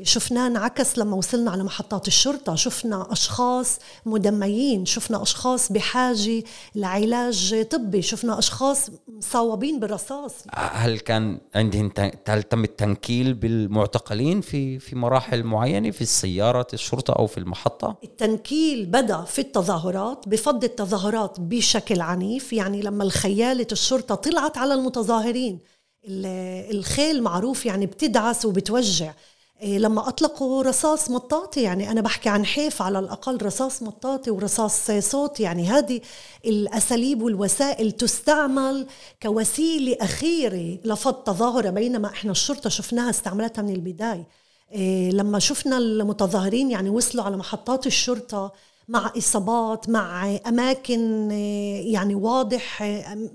شفناه 0.02 0.46
انعكس 0.46 0.98
لما 0.98 1.16
وصلنا 1.16 1.50
على 1.50 1.64
محطات 1.64 2.08
الشرطة. 2.08 2.54
شفنا 2.54 3.12
أشخاص 3.12 3.78
مدميين 4.06 4.86
شفنا 4.86 5.22
أشخاص 5.22 5.72
بحاجة 5.72 6.42
لعلاج 6.74 7.66
طبي 7.70 8.02
شفنا 8.02 8.38
أشخاص 8.38 8.90
مصاوبين 9.08 9.80
بالرصاص. 9.80 10.32
هل 10.54 10.98
كان 10.98 11.40
عندهم 11.54 11.92
هل 12.28 12.42
تم 12.42 12.64
التنكيل 12.64 13.34
بالمعتقلين 13.34 14.40
في 14.40 14.78
في 14.78 14.96
مراحل 14.96 15.42
معينة 15.42 15.90
في 15.90 16.00
السيارة 16.00 16.66
الشرطة 16.72 17.12
أو 17.12 17.26
في 17.26 17.38
المحطة؟ 17.38 17.96
التنكيل 18.04 18.86
بدأ 18.86 19.24
في 19.24 19.40
التظاهرات 19.40 20.28
بفض 20.28 20.64
التظاهرات 20.64 21.40
بشكل 21.40 22.00
عنيف. 22.00 22.52
يعني 22.52 22.82
لما 22.82 23.04
الخيالة 23.04 23.66
الشرطة 23.72 24.14
طلعت 24.14 24.58
على 24.58 24.74
المتظاهرين 24.74 25.58
الخيل 26.70 27.22
معروف 27.22 27.66
يعني 27.66 27.86
بتدعس 27.86 28.44
وبتوجع. 28.44 29.12
لما 29.62 30.08
أطلقوا 30.08 30.62
رصاص 30.62 31.10
مطاطي 31.10 31.62
يعني 31.62 31.90
أنا 31.90 32.00
بحكي 32.00 32.28
عن 32.28 32.44
حيف 32.46 32.82
على 32.82 32.98
الأقل 32.98 33.42
رصاص 33.42 33.82
مطاطي 33.82 34.30
ورصاص 34.30 34.90
صوت 34.90 35.40
يعني 35.40 35.68
هذه 35.68 36.00
الأساليب 36.44 37.22
والوسائل 37.22 37.92
تستعمل 37.92 38.86
كوسيلة 39.22 39.96
أخيرة 40.00 40.78
لفض 40.84 41.14
تظاهرة 41.14 41.70
بينما 41.70 42.08
إحنا 42.08 42.30
الشرطة 42.30 42.70
شفناها 42.70 43.10
استعملتها 43.10 43.62
من 43.62 43.74
البداية. 43.74 44.26
إيه، 44.72 45.10
لما 45.10 45.38
شفنا 45.38 45.78
المتظاهرين 45.78 46.70
يعني 46.70 46.90
وصلوا 46.90 47.24
على 47.24 47.36
محطات 47.36 47.86
الشرطة 47.86 48.52
مع 48.90 49.12
إصابات 49.18 49.88
مع 49.88 50.36
أماكن 50.46 51.30
يعني 51.84 52.14
واضح 52.14 52.82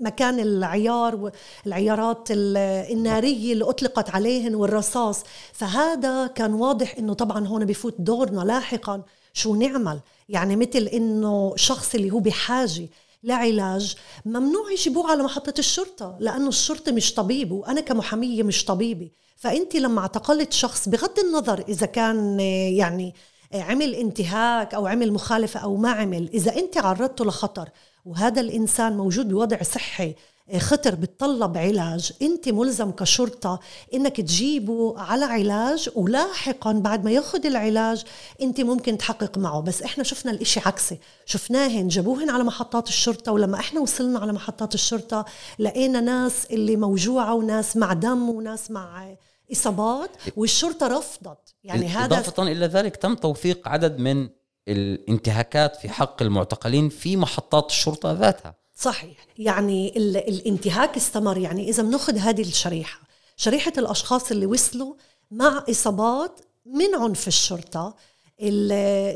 مكان 0.00 0.40
العيار 0.40 1.30
العيارات 1.66 2.28
النارية 2.30 3.52
اللي 3.52 3.64
أطلقت 3.64 4.10
عليهن 4.10 4.54
والرصاص. 4.54 5.22
فهذا 5.52 6.26
كان 6.26 6.54
واضح 6.54 6.94
إنه 6.98 7.14
طبعا 7.14 7.46
هون 7.46 7.64
بفوت 7.64 7.94
دورنا 7.98 8.40
لاحقا 8.40 9.02
شو 9.32 9.54
نعمل. 9.54 10.00
يعني 10.28 10.56
مثل 10.56 10.82
إنه 10.82 11.52
شخص 11.56 11.94
اللي 11.94 12.10
هو 12.10 12.18
بحاجة 12.18 12.88
لعلاج 13.24 13.96
ممنوع 14.24 14.70
يجيبوه 14.72 15.10
على 15.10 15.22
محطة 15.22 15.54
الشرطة 15.58 16.16
لأنه 16.20 16.48
الشرطة 16.48 16.92
مش 16.92 17.14
طبيب 17.14 17.52
وأنا 17.52 17.80
كمحامية 17.80 18.42
مش 18.42 18.64
طبيبة. 18.64 19.10
فأنت 19.36 19.76
لما 19.76 20.00
اعتقلت 20.00 20.52
شخص 20.52 20.88
بغض 20.88 21.18
النظر 21.18 21.64
إذا 21.68 21.86
كان 21.86 22.40
يعني 22.80 23.14
عمل 23.54 23.94
انتهاك 23.94 24.74
أو 24.74 24.86
عمل 24.86 25.12
مخالفة 25.12 25.60
أو 25.60 25.76
ما 25.76 25.90
عمل. 25.90 26.30
إذا 26.34 26.56
أنت 26.56 26.78
عرضته 26.78 27.24
لخطر 27.24 27.68
وهذا 28.04 28.40
الإنسان 28.40 28.96
موجود 28.96 29.28
بوضع 29.28 29.62
صحي 29.62 30.14
آه، 30.50 30.58
خطر 30.58 30.94
بتطلب 30.94 31.58
علاج 31.58 32.12
أنت 32.22 32.48
ملزم 32.48 32.90
كشرطة 32.90 33.60
إنك 33.94 34.16
تجيبه 34.16 34.94
على 35.00 35.24
علاج 35.24 35.90
ولاحقا 35.94 36.72
بعد 36.72 37.04
ما 37.04 37.10
ياخذ 37.10 37.46
العلاج 37.46 38.04
أنت 38.42 38.60
ممكن 38.60 38.98
تحقق 38.98 39.38
معه. 39.38 39.60
بس 39.60 39.82
إحنا 39.82 40.04
شفنا 40.04 40.32
الإشي 40.32 40.60
عكسي. 40.66 40.98
شفناهن 41.26 41.88
جابوهن 41.88 42.30
على 42.30 42.44
محطات 42.44 42.88
الشرطة 42.88 43.32
ولما 43.32 43.58
إحنا 43.58 43.80
وصلنا 43.80 44.18
على 44.18 44.32
محطات 44.32 44.74
الشرطة 44.74 45.24
لقينا 45.58 46.00
ناس 46.00 46.46
اللي 46.50 46.76
موجوعة 46.76 47.34
وناس 47.34 47.76
مع 47.76 47.92
دم 47.92 48.28
وناس 48.28 48.70
مع 48.70 49.16
إصابات 49.52 50.10
والشرطة 50.36 50.86
رفضت. 50.86 51.54
يعني 51.64 51.88
هذا 51.88 52.04
إضافة 52.04 52.42
إلى 52.42 52.66
ذلك 52.66 52.96
تم 52.96 53.14
توثيق 53.14 53.68
عدد 53.68 53.98
من 53.98 54.28
الانتهاكات 54.68 55.76
في 55.76 55.88
حق 55.88 56.22
المعتقلين 56.22 56.88
في 56.88 57.16
محطات 57.16 57.70
الشرطة 57.70 58.12
ذاتها. 58.12 58.54
صحيح. 58.76 59.26
يعني 59.38 59.96
الانتهاك 60.28 60.96
استمر. 60.96 61.38
يعني 61.38 61.68
إذا 61.68 61.82
بناخذ 61.82 62.18
هذه 62.18 62.40
الشريحة 62.40 63.00
شريحة 63.36 63.72
الأشخاص 63.78 64.30
اللي 64.30 64.46
وصلوا 64.46 64.94
مع 65.30 65.64
إصابات 65.70 66.40
من 66.66 66.94
عنف 66.94 67.28
الشرطة 67.28 67.94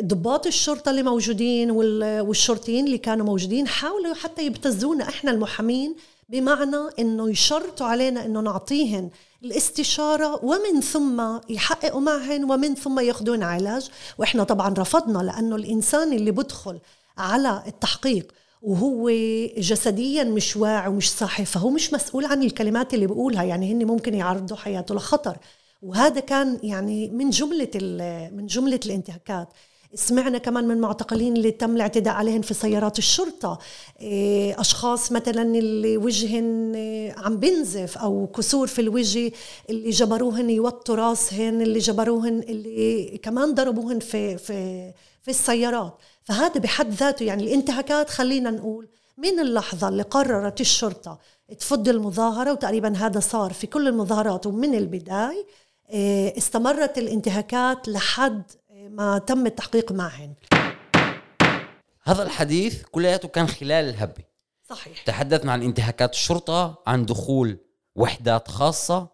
ضباط 0.02 0.46
الشرطة 0.46 0.90
اللي 0.90 1.02
موجودين 1.02 1.70
والشرطيين 1.70 2.86
اللي 2.86 2.98
كانوا 2.98 3.26
موجودين 3.26 3.68
حاولوا 3.68 4.14
حتى 4.14 4.46
يبتزونا 4.46 5.08
إحنا 5.08 5.30
المحامين 5.30 5.96
بمعنى 6.28 6.76
إنه 6.98 7.30
يشرطوا 7.30 7.86
علينا 7.86 8.26
إنه 8.26 8.40
نعطيهن 8.40 9.10
الاستشارة 9.44 10.44
ومن 10.44 10.80
ثم 10.80 11.22
يحققوا 11.48 12.00
معهن 12.00 12.44
ومن 12.50 12.74
ثم 12.74 13.00
ياخذون 13.00 13.42
علاج. 13.42 13.90
وإحنا 14.18 14.44
طبعا 14.44 14.74
رفضنا 14.78 15.18
لأنه 15.18 15.56
الإنسان 15.56 16.12
اللي 16.12 16.30
بدخل 16.30 16.78
على 17.18 17.62
التحقيق 17.66 18.32
وهو 18.62 19.10
جسديا 19.58 20.24
مش 20.24 20.56
واعي 20.56 20.88
ومش 20.88 21.10
صاحي 21.10 21.44
فهو 21.44 21.70
مش 21.70 21.92
مسؤول 21.92 22.24
عن 22.24 22.42
الكلمات 22.42 22.94
اللي 22.94 23.06
بقولها. 23.06 23.42
يعني 23.42 23.72
هن 23.72 23.84
ممكن 23.84 24.14
يعرضوا 24.14 24.56
حياته 24.56 24.94
لخطر. 24.94 25.36
وهذا 25.82 26.20
كان 26.20 26.58
يعني 26.62 27.08
من 27.08 27.30
جملة 27.30 27.70
من 28.32 28.46
جملة 28.46 28.80
الانتهاكات. 28.86 29.48
سمعنا 29.94 30.38
كمان 30.38 30.68
من 30.68 30.80
معتقلين 30.80 31.36
اللي 31.36 31.50
تم 31.50 31.76
الاعتداء 31.76 32.14
عليهم 32.14 32.42
في 32.42 32.54
سيارات 32.54 32.98
الشرطة. 32.98 33.58
إيه، 34.00 34.60
أشخاص 34.60 35.12
مثلا 35.12 35.42
اللي 35.42 35.96
وجهن 35.96 36.74
إيه، 36.74 37.14
عم 37.18 37.36
بنزف 37.36 37.98
أو 37.98 38.26
كسور 38.26 38.66
في 38.66 38.80
الوجه 38.80 39.32
اللي 39.70 39.90
جبروهن 39.90 40.50
يوطوا 40.50 40.94
راسهن 40.96 41.62
اللي 41.62 41.78
جبروهن 41.78 42.38
اللي 42.38 43.18
كمان 43.22 43.54
ضربوهن 43.54 43.98
في 43.98 44.38
في 44.38 44.92
في 45.22 45.30
السيارات. 45.30 45.98
فهذا 46.22 46.60
بحد 46.60 46.90
ذاته 46.90 47.24
يعني 47.24 47.42
الانتهاكات 47.42 48.10
خلينا 48.10 48.50
نقول 48.50 48.88
من 49.18 49.40
اللحظة 49.40 49.88
اللي 49.88 50.02
قررت 50.02 50.60
الشرطة 50.60 51.18
تفض 51.58 51.88
المظاهرة 51.88 52.52
وتقريبا 52.52 52.96
هذا 52.96 53.20
صار 53.20 53.52
في 53.52 53.66
كل 53.66 53.88
المظاهرات 53.88 54.46
ومن 54.46 54.74
البداية 54.74 55.46
آه، 55.90 56.32
استمرت 56.38 56.98
الانتهاكات 56.98 57.88
لحد 57.88 58.42
ما 58.90 59.18
تم 59.18 59.46
التحقيق 59.46 59.92
معهن. 59.92 60.34
هذا 62.02 62.22
الحديث 62.22 62.82
كلياته 62.82 63.28
كان 63.28 63.48
خلال 63.48 63.88
الهبة. 63.88 64.24
صحيح. 64.68 65.02
تحدثنا 65.02 65.52
عن 65.52 65.62
انتهاكات 65.62 66.12
الشرطة 66.12 66.82
عن 66.86 67.06
دخول 67.06 67.58
وحدات 67.94 68.48
خاصة. 68.48 69.08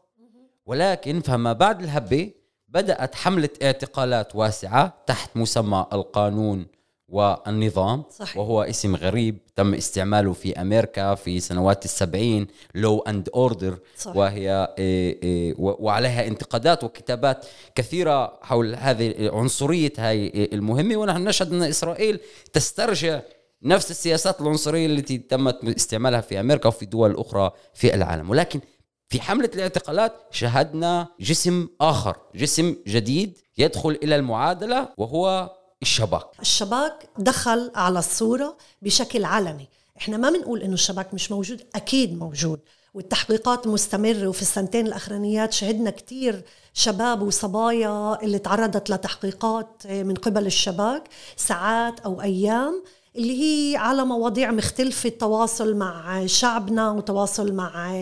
ولكن 0.67 1.21
فما 1.21 1.53
بعد 1.53 1.83
الهبة 1.83 2.33
بدأت 2.69 3.15
حملة 3.15 3.49
اعتقالات 3.63 4.37
واسعة 4.37 5.03
تحت 5.07 5.37
مسمى 5.37 5.87
القانون 5.93 6.67
والنظام 7.09 8.05
صحيح. 8.11 8.37
وهو 8.37 8.63
اسم 8.63 8.97
غريب 8.97 9.39
تم 9.57 9.75
استعماله 9.75 10.33
في 10.33 10.61
أمريكا 10.61 11.15
في 11.15 11.41
سنوات 11.41 11.85
السبعين 11.85 12.47
لو 12.75 12.99
أند 12.99 13.29
أوردر. 13.35 13.79
وهي 14.07 14.75
إيه 14.79 15.23
إيه 15.23 15.55
وعليها 15.59 16.27
انتقادات 16.27 16.85
وكتابات 16.85 17.47
كثيرة 17.75 18.39
حول 18.43 18.75
هذه 18.75 19.31
عنصرية 19.33 19.93
هاي 19.99 20.49
المهمة 20.53 20.97
ونحن 20.97 21.25
نشهد 21.25 21.53
أن 21.53 21.63
إسرائيل 21.63 22.21
تسترجع 22.53 23.21
نفس 23.63 23.91
السياسات 23.91 24.41
العنصرية 24.41 24.87
التي 24.87 25.19
تمت 25.19 25.65
استعمالها 25.65 26.21
في 26.21 26.41
أمريكا 26.41 26.69
وفي 26.69 26.87
دول 26.87 27.17
أخرى 27.17 27.51
في 27.75 27.95
العالم 27.95 28.31
ولكن 28.31 28.61
في 29.09 29.21
حملة 29.21 29.51
الاعتقالات 29.55 30.13
شاهدنا 30.31 31.09
جسم 31.21 31.69
آخر 31.81 32.17
جسم 32.35 32.77
جديد 32.87 33.39
يدخل 33.59 33.99
إلى 34.03 34.17
المعادلة 34.17 34.89
وهو 34.97 35.51
الشباك. 35.83 36.27
الشباك 36.41 37.09
دخل 37.19 37.71
على 37.75 37.99
الصورة 37.99 38.57
بشكل 38.83 39.25
علني. 39.25 39.69
إحنا 39.99 40.17
ما 40.17 40.31
بنقول 40.31 40.63
إنه 40.63 40.75
الشباك 40.75 41.15
مش 41.15 41.33
موجود 41.33 41.63
أكيد 41.75 42.19
موجود. 42.19 42.61
والتحقيقات 42.95 43.67
مستمرة 43.67 44.27
وفي 44.27 44.43
السنتين 44.43 44.87
الأخرانيات 44.87 45.53
شهدنا 45.53 45.91
كتير 45.91 46.43
شباب 46.75 47.23
وصبايا 47.23 48.23
اللي 48.23 48.39
تعرضت 48.39 48.91
لتحقيقات 48.91 49.87
من 49.87 50.15
قبل 50.15 50.47
الشباك 50.47 51.03
ساعات 51.37 52.01
أو 52.01 52.23
أيام 52.23 52.83
اللي 53.17 53.43
هي 53.43 53.77
على 53.77 54.05
مواضيع 54.05 54.51
مختلفة 54.51 55.09
تواصل 55.09 55.75
مع 55.77 56.27
شعبنا 56.27 56.91
وتواصل 56.91 57.53
مع 57.53 57.93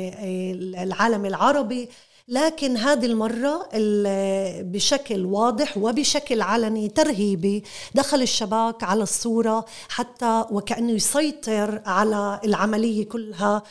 العالم 0.82 1.26
العربي. 1.26 1.88
لكن 2.28 2.76
هذه 2.76 3.06
المرة 3.06 3.68
ال- 3.74 4.64
بشكل 4.64 5.24
واضح 5.26 5.76
وبشكل 5.78 6.42
علني 6.42 6.88
ترهيبي 6.88 7.62
دخل 7.94 8.22
الشباك 8.22 8.82
على 8.84 9.02
الصورة 9.02 9.64
حتى 9.88 10.44
وكأنه 10.50 10.92
يسيطر 10.92 11.82
على 11.86 12.40
العملية 12.44 13.04
كلها. 13.08 13.62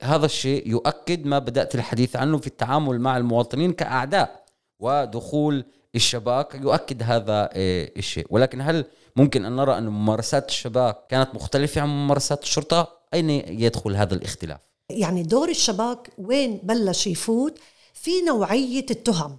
هذا 0.00 0.26
الشيء 0.26 0.68
يؤكد 0.68 1.26
ما 1.26 1.38
بدأت 1.38 1.74
الحديث 1.74 2.16
عنه 2.16 2.38
في 2.38 2.46
التعامل 2.46 3.00
مع 3.00 3.16
المواطنين 3.16 3.72
كأعداء 3.72 4.44
ودخول 4.80 5.64
الشباك 5.94 6.54
يؤكد 6.54 7.02
هذا 7.02 7.48
آه، 7.52 7.90
الشيء. 7.96 8.26
ولكن 8.30 8.60
هل 8.60 8.84
ممكن 9.16 9.44
أن 9.44 9.56
نرى 9.56 9.78
أن 9.78 9.88
ممارسات 9.88 10.48
الشباك 10.48 11.06
كانت 11.08 11.34
مختلفة 11.34 11.80
عن 11.80 11.88
ممارسات 11.88 12.42
الشرطة؟ 12.42 12.88
أين 13.14 13.30
يدخل 13.30 13.96
هذا 13.96 14.14
الاختلاف؟ 14.14 14.73
يعني 14.90 15.22
دور 15.22 15.48
الشباك 15.48 16.10
وين 16.18 16.60
بلش 16.62 17.06
يفوت؟ 17.06 17.58
في 17.94 18.22
نوعية 18.22 18.86
التهم. 18.90 19.38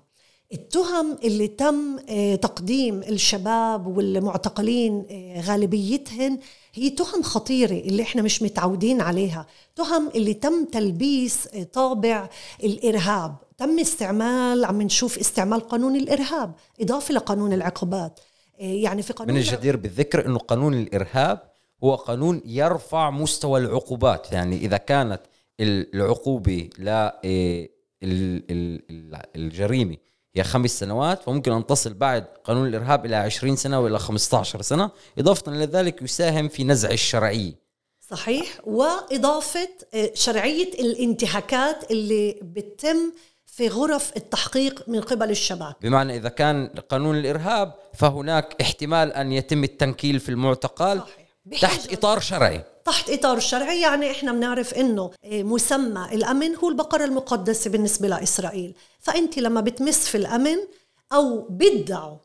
التهم 0.53 1.17
اللي 1.23 1.47
تم 1.47 1.97
آه، 2.09 2.35
تقديم 2.35 2.99
الشباب 2.99 3.87
والمعتقلين 3.87 5.05
آه، 5.11 5.41
غالبيتهن 5.41 6.39
هي 6.73 6.89
تهم 6.89 7.23
خطيرة 7.23 7.73
اللي 7.73 8.03
إحنا 8.03 8.21
مش 8.21 8.43
متعودين 8.43 9.01
عليها. 9.01 9.47
تهم 9.75 10.09
اللي 10.15 10.33
تم 10.33 10.65
تلبيس 10.65 11.47
آه، 11.47 11.63
طابع 11.63 12.29
الإرهاب. 12.63 13.35
تم 13.57 13.79
استعمال 13.79 14.65
عم 14.65 14.81
نشوف 14.81 15.17
استعمال 15.17 15.59
قانون 15.59 15.95
الإرهاب 15.95 16.53
إضافة 16.81 17.13
لقانون 17.13 17.53
العقوبات. 17.53 18.19
يعني 18.59 19.01
في 19.01 19.13
قانون 19.13 19.33
من 19.33 19.39
الجدير 19.39 19.77
بالذكر 19.77 20.25
أنه 20.25 20.37
قانون 20.37 20.73
الإرهاب 20.73 21.39
هو 21.83 21.95
قانون 21.95 22.41
يرفع 22.45 23.09
مستوى 23.09 23.59
العقوبات. 23.59 24.31
يعني 24.31 24.57
إذا 24.57 24.77
كانت 24.77 25.21
العقوبة 25.59 26.69
لا 26.77 27.21
إيه، 27.23 27.71
ال- 28.03 28.43
ال- 28.51 28.81
ال- 28.89 29.21
الجريمة 29.35 29.97
هي 30.35 30.43
خمس 30.43 30.79
سنوات 30.79 31.23
فممكن 31.23 31.51
أن 31.51 31.65
تصل 31.65 31.93
بعد 31.93 32.25
قانون 32.43 32.67
الإرهاب 32.67 33.05
إلى 33.05 33.15
20 33.15 33.55
سنة 33.55 33.79
وإلى 33.79 33.99
15 33.99 34.61
سنة 34.61 34.91
إضافة 35.19 35.51
إلى 35.51 35.65
ذلك 35.65 36.01
يساهم 36.01 36.47
في 36.47 36.63
نزع 36.63 36.89
الشرعية. 36.91 37.53
صحيح. 38.09 38.59
وإضافة 38.63 39.69
آه، 39.93 40.11
شرعية 40.13 40.73
الانتهاكات 40.73 41.91
اللي 41.91 42.39
بتتم 42.41 42.97
في 43.45 43.67
غرف 43.67 44.11
التحقيق 44.17 44.89
من 44.89 45.01
قبل 45.01 45.29
الشباب. 45.29 45.75
بمعنى 45.81 46.15
إذا 46.17 46.29
كان 46.29 46.67
قانون 46.67 47.17
الإرهاب 47.17 47.73
فهناك 47.93 48.61
احتمال 48.61 49.13
أن 49.13 49.31
يتم 49.31 49.63
التنكيل 49.63 50.19
في 50.19 50.29
المعتقل. 50.29 50.99
صحيح. 50.99 51.24
تحت. 51.61 51.93
إطار 51.93 52.19
شرعي 52.19 52.63
تحت 52.85 53.09
إطار 53.09 53.37
الشرعي 53.37 53.81
يعني 53.81 54.11
إحنا 54.11 54.31
بنعرف 54.31 54.73
إنه 54.73 55.11
آه، 55.25 55.43
مسمى 55.43 56.07
الأمن 56.11 56.55
هو 56.55 56.69
البقرة 56.69 57.05
المقدسة 57.05 57.69
بالنسبة 57.69 58.07
لإسرائيل 58.07 58.73
فأنت 58.99 59.37
لما 59.39 59.61
بتمس 59.61 60.07
في 60.07 60.17
الأمن 60.17 60.57
أو 61.13 61.47
بدعوا 61.49 62.17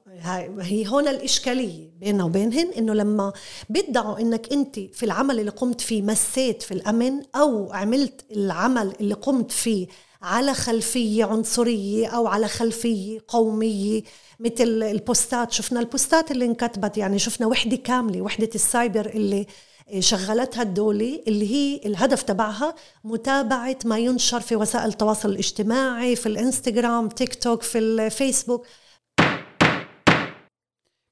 هي 0.61 0.89
هون 0.89 1.09
الإشكالية 1.09 1.91
بيننا 2.01 2.25
وبينهن 2.25 2.71
إنه 2.79 2.95
لما 2.95 3.33
بدعوا 3.69 4.19
إنك 4.19 4.53
أنت 4.53 4.79
في 4.79 5.03
العمل 5.03 5.41
اللي 5.41 5.51
قمت 5.51 5.81
فيه 5.81 6.03
مسيت 6.03 6.63
في 6.63 6.75
الأمن 6.75 7.23
أو 7.37 7.73
عملت 7.73 8.25
العمل 8.31 8.95
اللي 9.01 9.15
قمت 9.15 9.53
فيه 9.53 9.87
على 10.23 10.55
خلفية 10.55 11.25
عنصرية 11.25 12.07
أو 12.07 12.27
على 12.27 12.49
خلفية 12.49 13.19
قومية 13.29 14.03
مثل 14.41 14.83
البوستات 14.83 15.53
شفنا 15.53 15.81
البوستات 15.81 16.31
اللي 16.31 16.45
انكتبت 16.45 16.99
يعني 16.99 17.19
شفنا 17.19 17.47
وحدة 17.47 17.77
كاملة 17.77 18.21
وحدة 18.21 18.51
السايبر 18.55 19.07
اللي 19.07 19.47
شغلتها 19.99 20.63
الدولة 20.63 21.23
اللي 21.29 21.51
هي 21.55 21.81
الهدف 21.87 22.23
تبعها 22.23 22.75
متابعة 23.05 23.77
ما 23.85 23.99
ينشر 23.99 24.41
في 24.41 24.57
وسائل 24.57 24.89
التواصل 24.89 25.31
الاجتماعي 25.31 26.17
في 26.17 26.27
الإنستغرام 26.27 27.09
تيك 27.09 27.35
توك 27.35 27.63
في 27.63 27.79
الفيسبوك. 27.79 28.67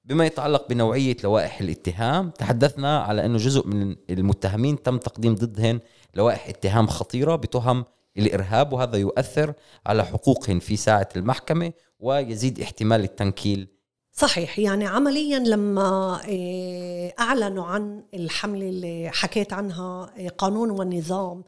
بما 0.05 0.27
يتعلق 0.27 0.69
بنوعية 0.69 1.17
لوائح 1.25 1.61
الاتهام 1.61 2.31
تحدثنا 2.31 3.01
على 3.01 3.27
أنه 3.27 3.39
جزء 3.39 3.67
من 3.67 3.97
المتهمين 4.11 4.83
تم 4.83 4.99
تقديم 4.99 5.35
ضدهن 5.35 5.81
لوائح 6.15 6.49
اتهام 6.49 6.87
خطيرة 6.87 7.37
بتهم 7.37 7.85
الإرهاب 8.19 8.73
وهذا 8.73 8.97
يؤثر 8.97 9.53
على 9.87 10.05
حقوقهن 10.05 10.59
في 10.59 10.77
ساعة 10.77 11.09
المحكمة 11.17 11.73
ويزيد 12.01 12.61
احتمال 12.61 13.05
التنكيل. 13.05 13.69
صحيح 14.13 14.59
يعني 14.59 14.87
عمليا 14.87 15.39
لما 15.39 16.21
إيه، 16.25 17.15
أعلنوا 17.21 17.65
عن 17.65 18.03
الحملة 18.15 18.69
اللي 18.69 19.11
حكيت 19.13 19.53
عنها 19.53 20.11
إيه، 20.17 20.29
قانون 20.29 20.71
والنظام 20.71 21.45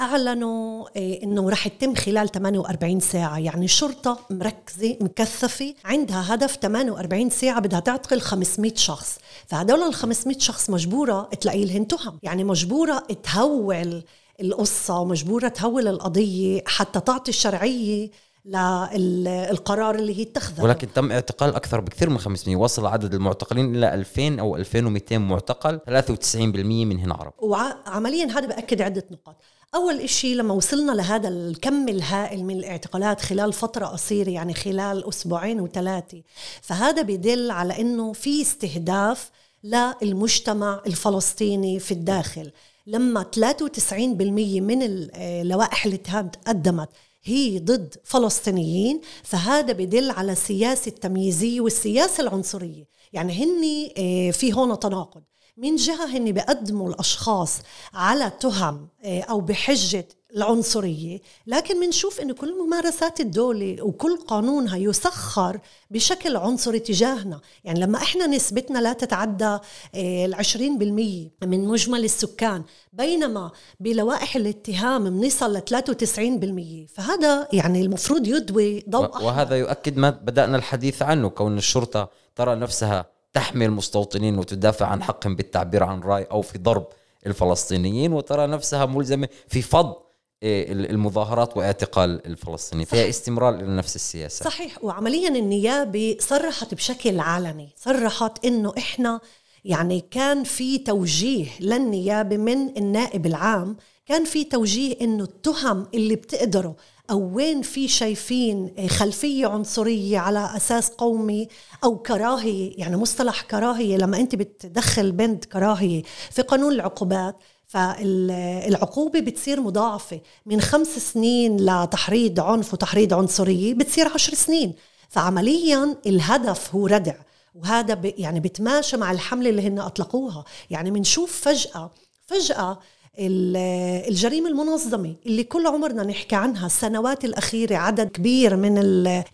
أعلنوا 0.00 0.88
إيه، 0.96 1.22
إنه 1.22 1.50
رح 1.50 1.66
يتم 1.66 1.94
خلال 1.94 2.28
48 2.28 3.00
ساعة 3.00 3.38
يعني 3.38 3.64
الشرطة 3.64 4.18
مركزة 4.30 4.96
مكثفة 5.00 5.74
عندها 5.84 6.34
هدف 6.34 6.56
48 6.56 7.30
ساعة 7.30 7.60
بدها 7.60 7.80
تعتقل 7.80 8.20
500 8.20 8.74
شخص. 8.74 9.18
فهدول 9.46 9.82
ال 9.82 9.94
500 9.94 10.38
شخص 10.38 10.70
مجبورة 10.70 11.28
تلاقي 11.40 11.64
لهن 11.64 11.86
تهم. 11.86 12.18
يعني 12.22 12.44
مجبورة 12.44 12.98
تهول 12.98 14.02
القصة 14.42 14.98
ومجبورة 15.00 15.48
تهول 15.48 15.88
القضية 15.88 16.62
حتى 16.66 17.00
تعطي 17.00 17.28
الشرعية 17.28 18.10
للقرار 18.44 19.94
اللي 19.94 20.18
هي 20.18 20.22
اتخذه 20.22 20.62
ولكن 20.62 20.92
تم 20.92 21.12
اعتقال 21.12 21.54
أكثر 21.54 21.80
بكثير 21.80 22.10
من 22.10 22.18
500 22.18 22.56
وصل 22.56 22.86
عدد 22.86 23.14
المعتقلين 23.14 23.76
إلى 23.76 23.94
2000 23.94 24.40
أو 24.40 24.56
2200 24.56 25.18
معتقل 25.18 25.80
93% 25.86 26.36
منهن 26.36 27.12
عرب. 27.12 27.32
وعمليا 27.38 28.26
هذا 28.26 28.46
بأكد 28.46 28.82
عدة 28.82 29.04
نقاط. 29.10 29.36
أول 29.74 30.00
إشي 30.00 30.34
لما 30.34 30.54
وصلنا 30.54 30.92
لهذا 30.92 31.28
الكم 31.28 31.88
الهائل 31.88 32.44
من 32.44 32.56
الاعتقالات 32.58 33.20
خلال 33.20 33.52
فترة 33.52 33.86
قصيرة 33.86 34.30
يعني 34.30 34.54
خلال 34.54 35.08
أسبوعين 35.08 35.60
وثلاثة 35.60 36.22
فهذا 36.62 37.02
بيدل 37.02 37.50
على 37.50 37.80
أنه 37.80 38.12
في 38.12 38.42
استهداف 38.42 39.30
للمجتمع 39.64 40.82
الفلسطيني 40.86 41.78
في 41.78 41.92
الداخل. 41.92 42.52
لما 42.86 43.22
93% 43.36 44.60
من 44.60 44.82
اللوائح 44.82 45.86
الاتهام 45.86 46.28
تقدمت 46.28 46.88
هي 47.24 47.58
ضد 47.58 47.94
فلسطينيين 48.04 49.00
فهذا 49.22 49.72
بدل 49.72 50.10
على 50.10 50.34
سياسة 50.34 50.90
تمييزية 50.90 51.60
والسياسة 51.60 52.20
العنصرية. 52.22 52.84
يعني 53.12 53.32
هن 53.44 53.90
آه، 53.98 54.30
في 54.30 54.52
هون 54.52 54.78
تناقض. 54.78 55.22
من 55.56 55.76
جهة 55.76 56.16
هن 56.16 56.32
بيقدموا 56.32 56.88
الأشخاص 56.88 57.58
على 57.94 58.32
تهم 58.40 58.88
آه، 59.04 59.20
أو 59.20 59.40
بحجة 59.40 60.08
العنصرية. 60.36 61.20
لكن 61.46 61.80
بنشوف 61.80 62.20
أنه 62.20 62.34
كل 62.34 62.54
ممارسات 62.66 63.20
الدولة 63.20 63.76
وكل 63.82 64.16
قانونها 64.16 64.76
يسخر 64.76 65.60
بشكل 65.90 66.36
عنصري 66.36 66.78
تجاهنا. 66.78 67.40
يعني 67.64 67.80
لما 67.80 67.98
إحنا 67.98 68.26
نسبتنا 68.26 68.78
لا 68.78 68.92
تتعدى 68.92 69.58
العشرين 69.94 70.78
بالمية 70.78 71.30
من 71.42 71.64
مجمل 71.68 72.04
السكان 72.04 72.64
بينما 72.92 73.50
بلوائح 73.80 74.36
الاتهام 74.36 75.20
بنصل 75.20 75.56
ل 75.56 75.62
93% 75.62 76.94
فهذا 76.94 77.48
يعني 77.52 77.80
المفروض 77.80 78.26
يدوي 78.26 78.84
ضوء. 78.88 79.22
وهذا 79.22 79.56
يؤكد 79.56 79.96
ما 79.96 80.10
بدأنا 80.10 80.56
الحديث 80.56 81.02
عنه 81.02 81.28
كون 81.28 81.58
الشرطة 81.58 82.10
ترى 82.36 82.54
نفسها 82.54 83.11
تحمي 83.32 83.64
المستوطنين 83.64 84.38
وتدافع 84.38 84.86
عن 84.86 85.02
حقهم 85.02 85.36
بالتعبير 85.36 85.82
عن 85.82 86.00
رأي 86.00 86.24
أو 86.24 86.42
في 86.42 86.58
ضرب 86.58 86.86
الفلسطينيين 87.26 88.12
وترى 88.12 88.46
نفسها 88.46 88.86
ملزمة 88.86 89.28
في 89.48 89.62
فض 89.62 89.96
إيه، 90.42 90.72
المظاهرات 90.72 91.56
واعتقال 91.56 92.26
الفلسطينيين. 92.26 92.86
فيها 92.86 93.08
استمرار 93.08 93.54
إلى 93.54 93.76
نفس 93.76 93.96
السياسة. 93.96 94.44
صحيح. 94.44 94.84
وعمليا 94.84 95.28
النيابة 95.28 96.16
صرحت 96.20 96.74
بشكل 96.74 97.20
علني. 97.20 97.68
صرحت 97.76 98.44
إنه 98.44 98.74
إحنا 98.78 99.20
يعني 99.64 100.04
كان 100.10 100.44
في 100.44 100.78
توجيه 100.78 101.46
للنيابة 101.60 102.36
من 102.36 102.78
النائب 102.78 103.26
العام 103.26 103.76
كان 104.06 104.24
في 104.24 104.44
توجيه 104.44 104.96
إنه 105.00 105.24
التهم 105.24 105.86
اللي 105.94 106.16
بتقدروا 106.16 106.74
أو 107.12 107.30
وين 107.34 107.62
في 107.62 107.88
شايفين 107.88 108.88
خلفية 108.88 109.46
عنصرية 109.46 110.18
على 110.18 110.56
أساس 110.56 110.88
قومي 110.88 111.48
أو 111.84 111.98
كراهية 111.98 112.72
يعني 112.76 112.96
مصطلح 112.96 113.42
كراهية 113.42 113.96
لما 113.96 114.16
أنت 114.16 114.34
بتدخل 114.34 115.12
بند 115.12 115.44
كراهية 115.44 116.02
في 116.30 116.42
قانون 116.42 116.72
العقوبات 116.72 117.36
فالعقوبة 117.66 119.20
بتصير 119.20 119.60
مضاعفة. 119.60 120.20
من 120.46 120.60
خمس 120.60 120.88
سنين 120.88 121.56
لتحريض 121.56 122.40
عنف 122.40 122.74
وتحريض 122.74 123.14
عنصرية 123.14 123.74
بتصير 123.74 124.08
عشر 124.14 124.34
سنين. 124.34 124.74
فعمليا 125.08 125.96
الهدف 126.06 126.74
هو 126.74 126.86
ردع. 126.86 127.14
وهذا 127.54 128.00
يعني 128.04 128.40
بتماشى 128.40 128.96
مع 128.96 129.12
الحملة 129.12 129.50
اللي 129.50 129.68
هن 129.68 129.78
أطلقوها. 129.78 130.44
يعني 130.70 130.90
بنشوف 130.90 131.40
فجأة 131.40 131.90
فجأة 132.26 132.78
الجريمة 133.18 134.48
المنظمة 134.48 135.14
اللي 135.26 135.44
كل 135.44 135.66
عمرنا 135.66 136.02
نحكي 136.02 136.36
عنها 136.36 136.66
السنوات 136.66 137.24
الأخيرة 137.24 137.76
عدد 137.76 138.08
كبير 138.08 138.56
من 138.56 138.78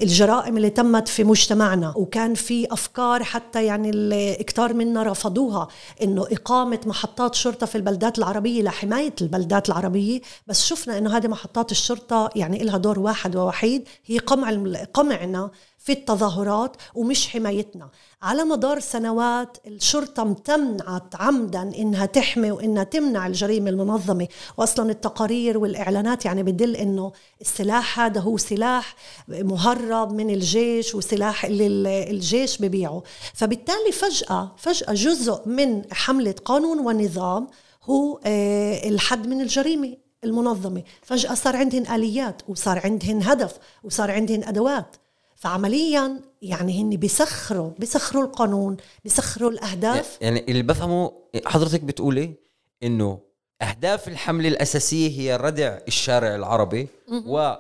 الجرائم 0.03 0.57
اللي 0.57 0.71
تمت 0.71 1.09
في 1.09 1.25
مجتمعنا 1.25 1.93
وكان 1.97 2.35
في 2.35 2.73
أفكار 2.73 3.25
حتى 3.25 3.65
يعني 3.65 3.91
كتار 4.35 4.75
منا 4.75 5.03
رفضوها 5.03 5.69
إنه 6.03 6.23
إقامة 6.23 6.81
محطات 6.87 7.35
شرطة 7.35 7.67
في 7.67 7.75
البلدات 7.75 8.19
العربية 8.19 8.63
لحماية 8.63 9.15
البلدات 9.21 9.69
العربية. 9.69 10.21
بس 10.47 10.67
شفنا 10.67 10.99
إنه 10.99 11.17
هذه 11.17 11.27
محطات 11.29 11.71
الشرطة 11.73 12.31
يعني 12.37 12.59
لها 12.65 12.79
دور 12.79 12.99
واحد 12.99 13.37
ووحيد 13.37 13.89
هي 14.07 14.19
قمع 14.19 14.75
قمعنا 14.95 15.51
في 15.89 15.95
التظاهرات 15.95 16.77
ومش 16.95 17.29
حمايتنا. 17.29 17.91
على 18.23 18.45
مدار 18.45 18.81
سنوات 18.81 19.57
الشرطة 19.67 20.23
امتنعت 20.23 21.17
عمدا 21.17 21.63
إنها 21.63 22.07
تحمي 22.07 22.51
وإنها 22.51 22.85
تمنع 22.85 23.27
الجريمة 23.27 23.71
المنظمة. 23.71 24.29
وأصلا 24.57 24.91
التقارير 24.91 25.59
والإعلانات 25.59 26.25
يعني 26.25 26.43
بدل 26.43 26.77
إنه 26.77 27.13
السلاح 27.41 28.01
هذا 28.01 28.21
هو 28.21 28.37
سلاح 28.37 28.95
مهرب 29.29 30.13
من 30.13 30.31
الجيش 30.31 30.95
وسلاح 30.95 31.45
اللي 31.45 32.11
الجيش 32.11 32.59
ببيعه. 32.59 33.03
فبالتالي 33.35 33.93
فجأة 33.93 34.53
فجأة 34.57 34.93
جزء 34.93 35.49
من 35.49 35.83
حملة 35.93 36.35
قانون 36.45 36.79
ونظام 36.79 37.47
هو 37.85 38.21
آه، 38.25 38.89
الحد 38.89 39.27
من 39.27 39.41
الجريمة 39.41 39.97
المنظمة. 40.25 40.83
فجأة 41.03 41.35
صار 41.35 41.57
عندهن 41.57 41.95
آليات 41.95 42.43
وصار 42.49 42.81
عندهن 42.85 43.23
هدف 43.23 43.59
وصار 43.85 44.11
عندهن 44.11 44.45
أدوات. 44.45 44.97
فعمليا 45.39 46.21
يعني 46.43 46.83
هن 46.83 46.91
بيسخروا 46.91 47.71
بيسخروا 47.79 48.25
القانون 48.25 48.77
بيسخروا 49.05 49.51
الأهداف. 49.51 50.19
يعني 50.21 50.45
اللي 50.49 50.63
بفهمه 50.63 51.13
حضرتك 51.47 51.81
بتقولي 51.81 52.35
إنه 52.83 53.19
أهداف 53.63 54.09
الحملة 54.09 54.49
الأساسية 54.49 55.21
هي 55.21 55.37
ردع 55.37 55.79
الشارع 55.89 56.35
العربي 56.35 56.89
و 57.27 57.55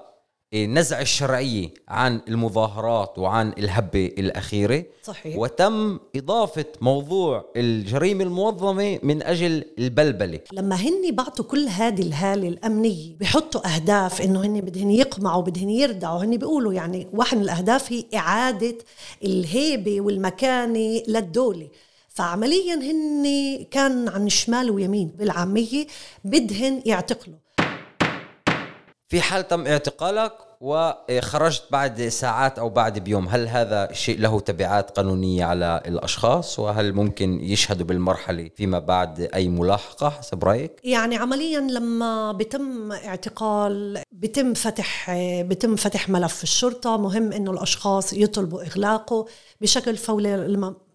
نزع 0.54 1.00
الشرعية 1.00 1.68
عن 1.88 2.20
المظاهرات 2.28 3.18
وعن 3.18 3.52
الهبة 3.58 4.06
الأخيرة. 4.06 4.84
صحيح. 5.02 5.38
وتم 5.38 5.98
إضافة 6.16 6.64
موضوع 6.80 7.52
الجريمة 7.56 8.24
المنظمة 8.24 8.98
من 9.02 9.22
أجل 9.22 9.64
البلبلة. 9.78 10.40
لما 10.52 10.76
هن 10.76 11.14
بعطوا 11.14 11.44
كل 11.44 11.68
هذه 11.68 12.02
الهالة 12.02 12.48
الأمنية 12.48 13.16
بحطوا 13.20 13.74
أهداف 13.74 14.22
إنه 14.22 14.40
هن 14.40 14.60
بدهن 14.60 14.90
يقمعوا 14.90 15.42
بدهن 15.42 15.70
يردعوا 15.70 16.24
هن 16.24 16.36
بيقولوا 16.36 16.72
يعني 16.72 17.08
واحد 17.12 17.36
من 17.36 17.42
الأهداف 17.42 17.92
هي 17.92 18.04
إعادة 18.14 18.76
الهيبة 19.24 20.00
والمكانة 20.00 21.02
للدولة. 21.08 21.68
فعمليا 22.08 22.74
هن 22.74 23.24
كان 23.70 24.08
عن 24.08 24.28
شمال 24.28 24.70
ويمين 24.70 25.08
بالعامية 25.18 25.86
بدهن 26.24 26.82
يعتقلوا. 26.86 27.47
في 29.08 29.20
حال 29.20 29.48
تم 29.48 29.66
اعتقالك 29.66 30.32
وخرجت 30.60 31.62
بعد 31.70 32.08
ساعات 32.08 32.58
أو 32.58 32.68
بعد 32.68 32.98
بيوم 32.98 33.28
هل 33.28 33.48
هذا 33.48 33.92
شيء 33.92 34.20
له 34.20 34.40
تبعات 34.40 34.90
قانونية 34.90 35.44
على 35.44 35.82
الأشخاص؟ 35.86 36.58
وهل 36.58 36.92
ممكن 36.92 37.40
يشهدوا 37.40 37.86
بالمرحلة 37.86 38.50
فيما 38.56 38.78
بعد 38.78 39.20
أي 39.34 39.48
ملاحقة 39.48 40.10
حسب 40.10 40.44
رأيك؟ 40.44 40.80
يعني 40.84 41.16
عمليا 41.16 41.60
لما 41.60 42.32
بتم 42.32 42.92
اعتقال 42.92 44.02
بتم 44.12 44.54
فتح 44.54 45.10
بتم 45.40 45.76
فتح 45.76 46.08
ملف 46.08 46.42
الشرطة. 46.42 46.96
مهم 46.96 47.32
إنه 47.32 47.50
الأشخاص 47.50 48.12
يطلبوا 48.12 48.62
إغلاقه 48.62 49.26
بشكل 49.60 49.96
فوري 49.96 50.36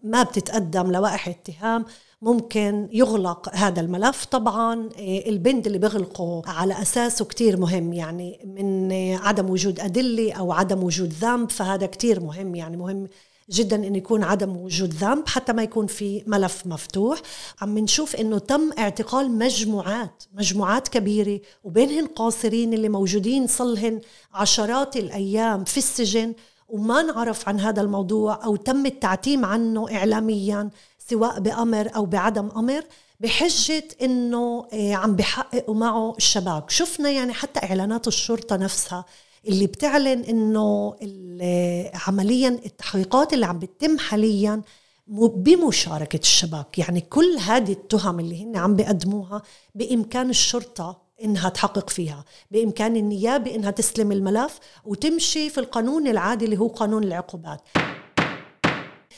ما 0.02 0.22
بتتقدم 0.22 0.92
لوائح 0.92 1.28
اتهام. 1.28 1.84
ممكن 2.24 2.88
يغلق 2.92 3.48
هذا 3.54 3.80
الملف. 3.80 4.24
طبعا 4.24 4.88
آه، 4.98 5.28
البند 5.28 5.66
اللي 5.66 5.78
بيغلقه 5.78 6.42
على 6.46 6.82
أساسه 6.82 7.24
كتير 7.24 7.56
مهم. 7.56 7.92
يعني 7.92 8.40
من 8.44 8.92
عدم 9.16 9.50
وجود 9.50 9.80
أدلة 9.80 10.32
أو 10.32 10.52
عدم 10.52 10.82
وجود 10.82 11.12
ذنب 11.12 11.50
فهذا 11.50 11.86
كتير 11.86 12.20
مهم. 12.20 12.54
يعني 12.54 12.76
مهم 12.76 13.08
جدا 13.50 13.76
انه 13.76 13.96
يكون 13.96 14.22
عدم 14.22 14.56
وجود 14.56 14.94
ذنب 14.94 15.28
حتى 15.28 15.52
ما 15.52 15.62
يكون 15.62 15.86
في 15.86 16.22
ملف 16.26 16.66
مفتوح. 16.66 17.22
عم 17.60 17.78
نشوف 17.78 18.16
إنه 18.16 18.38
تم 18.38 18.70
اعتقال 18.78 19.38
مجموعات 19.38 20.24
مجموعات 20.34 20.88
كبيرة 20.88 21.40
وبينهن 21.64 22.06
قاصرين 22.06 22.74
اللي 22.74 22.88
موجودين 22.88 23.46
صلهن 23.46 24.00
عشرات 24.34 24.96
الأيام 24.96 25.64
في 25.64 25.78
السجن 25.78 26.34
وما 26.68 27.02
نعرف 27.02 27.48
عن 27.48 27.60
هذا 27.60 27.82
الموضوع 27.82 28.44
أو 28.44 28.56
تم 28.56 28.86
التعتيم 28.86 29.44
عنه 29.44 29.96
اعلاميا. 29.96 30.70
سواء 31.08 31.40
بأمر 31.40 31.90
أو 31.96 32.06
بعدم 32.06 32.48
أمر 32.56 32.84
بحجة 33.20 33.88
إنه 34.02 34.68
آه، 34.72 34.94
عم 34.94 35.16
بحققوا 35.16 35.74
معه 35.74 36.14
الشباب. 36.16 36.70
شفنا 36.70 37.10
يعني 37.10 37.32
حتى 37.32 37.60
إعلانات 37.66 38.08
الشرطة 38.08 38.56
نفسها 38.56 39.04
اللي 39.48 39.66
بتعلن 39.66 40.24
إنه 40.24 40.96
عمليا 42.06 42.48
التحقيقات 42.48 43.32
اللي 43.32 43.46
عم 43.46 43.58
بتتم 43.58 43.98
حاليا 43.98 44.62
بمشاركة 45.06 46.18
الشباك 46.18 46.78
يعني 46.78 47.00
كل 47.00 47.36
هذه 47.40 47.72
التهم 47.72 48.20
اللي 48.20 48.44
هن 48.44 48.56
عم 48.56 48.76
بيقدموها 48.76 49.42
بإمكان 49.74 50.30
الشرطة 50.30 51.04
إنها 51.24 51.48
تحقق 51.48 51.90
فيها. 51.90 52.24
بإمكان 52.50 52.96
النيابة 52.96 53.54
إنها 53.54 53.70
تسلم 53.70 54.12
الملف 54.12 54.58
وتمشي 54.84 55.50
في 55.50 55.58
القانون 55.58 56.08
العادي 56.08 56.44
اللي 56.44 56.56
هو 56.58 56.66
قانون 56.66 57.04
العقوبات. 57.04 57.60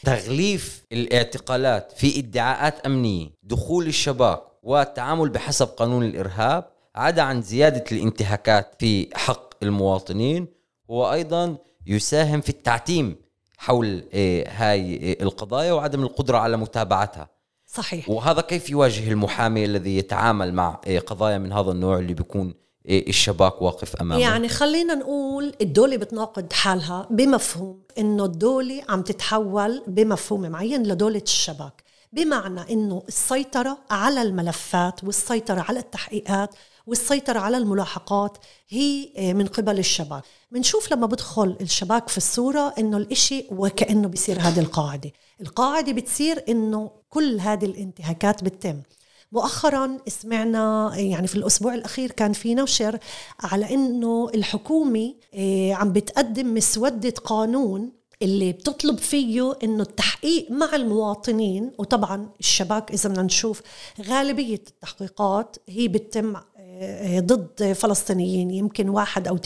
تغليف 0.07 0.85
الاعتقالات 0.93 1.93
في 1.93 2.19
ادعاءات 2.19 2.87
أمنية 2.87 3.29
دخول 3.43 3.87
الشباك 3.87 4.43
والتعامل 4.63 5.29
بحسب 5.29 5.67
قانون 5.67 6.05
الإرهاب 6.05 6.65
عدا 6.95 7.23
عن 7.23 7.43
زيادة 7.43 7.85
الانتهاكات 7.93 8.75
في 8.79 9.09
حق 9.15 9.55
المواطنين 9.63 10.47
هو 10.91 11.13
أيضا 11.13 11.57
يساهم 11.87 12.41
في 12.41 12.49
التعتيم 12.49 13.17
حول 13.59 14.05
آه، 14.15 14.45
هاي 14.49 15.13
آه، 15.13 15.23
القضايا 15.23 15.73
وعدم 15.73 16.03
القدرة 16.03 16.39
على 16.39 16.57
متابعتها. 16.57 17.29
صحيح. 17.67 18.11
وهذا 18.11 18.41
كيف 18.41 18.71
يواجه 18.71 19.13
المحامي 19.13 19.65
الذي 19.65 19.97
يتعامل 19.97 20.55
مع 20.55 20.81
آه، 20.87 20.99
قضايا 20.99 21.39
من 21.39 21.53
هذا 21.53 21.71
النوع 21.71 21.99
اللي 21.99 22.15
بيكون 22.15 22.55
الشباك 22.89 23.63
واقف 23.63 23.97
أمامه. 23.97 24.21
يعني 24.21 24.49
خلينا 24.49 24.95
نقول 24.95 25.53
الدولة 25.61 25.97
بتناقض 25.97 26.53
حالها 26.53 27.09
بمفهوم 27.11 27.81
إنه 27.99 28.25
الدولة 28.25 28.83
عم 28.89 29.03
تتحول 29.03 29.83
بمفهوم 29.87 30.51
معين 30.51 30.83
لدولة 30.83 31.23
الشباك. 31.23 31.83
بمعنى 32.13 32.73
إنه 32.73 33.03
السيطرة 33.09 33.79
على 33.91 34.23
الملفات 34.23 35.05
والسيطرة 35.05 35.65
على 35.69 35.79
التحقيقات 35.79 36.55
والسيطرة 36.87 37.39
على 37.39 37.57
الملاحقات 37.57 38.39
هي 38.69 39.09
آه، 39.17 39.33
من 39.33 39.47
قبل 39.47 39.79
الشباك. 39.79 40.23
بنشوف 40.51 40.93
لما 40.93 41.07
بدخل 41.07 41.57
الشباك 41.61 42.09
في 42.09 42.17
الصورة 42.17 42.75
إنه 42.79 42.97
الإشي 42.97 43.47
وكأنه 43.51 44.09
بيصير 44.09 44.41
هذه 44.41 44.61
القاعدة. 44.61 45.13
القاعدة 45.41 45.93
بتصير 45.93 46.45
إنه 46.49 46.91
كل 47.11 47.41
هذه 47.41 47.65
الانتهاكات 47.65 48.45
بتتم. 48.45 48.83
مؤخرا 49.33 49.99
سمعنا 50.09 50.93
يعني 50.97 51.27
في 51.27 51.35
الأسبوع 51.35 51.75
الأخير 51.75 52.11
كان 52.11 52.33
في 52.33 52.55
نشر 52.55 52.99
على 53.41 53.75
أنه 53.75 54.31
الحكومة 54.35 55.15
آه، 55.35 55.73
عم 55.73 55.93
بتقدم 55.93 56.55
مسودة 56.55 57.15
قانون 57.25 57.93
اللي 58.23 58.53
بتطلب 58.53 58.99
فيه 58.99 59.55
إنه 59.65 59.83
التحقيق 59.83 60.51
مع 60.51 60.77
المواطنين 60.77 61.73
وطبعا 61.79 62.29
الشباك 62.41 62.93
إذا 62.93 63.09
بدنا 63.09 63.23
نشوف 63.23 63.63
غالبية 64.09 64.55
التحقيقات 64.55 65.57
هي 65.69 65.89
بتتم 65.89 66.37
آه، 66.57 67.21
ضد 67.21 67.73
فلسطينيين 67.73 68.51
يمكن 68.51 68.89
واحد 68.89 69.29
أو 69.29 69.37
2% 69.37 69.41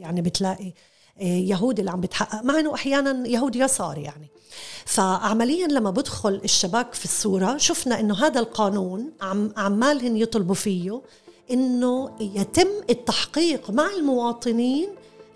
يعني 0.00 0.22
بتلاقي 0.22 0.72
آه، 1.20 1.24
يهود 1.24 1.78
اللي 1.78 1.90
عم 1.90 2.00
بتحقق 2.00 2.44
مع 2.44 2.60
إنه 2.60 2.74
أحيانا 2.74 3.28
يهود 3.28 3.56
يسار 3.56 3.98
يعني. 3.98 4.30
فعمليا 4.84 5.66
لما 5.66 5.90
بدخل 5.90 6.40
الشباك 6.44 6.94
في 6.94 7.04
الصورة 7.04 7.56
شفنا 7.56 8.00
إنه 8.00 8.26
هذا 8.26 8.40
القانون 8.40 9.10
عم 9.20 9.52
عمالهن 9.56 10.16
يطلبوا 10.16 10.54
فيه 10.54 11.00
إنه 11.50 12.10
يتم 12.20 12.68
التحقيق 12.90 13.70
مع 13.70 13.90
المواطنين 13.98 14.88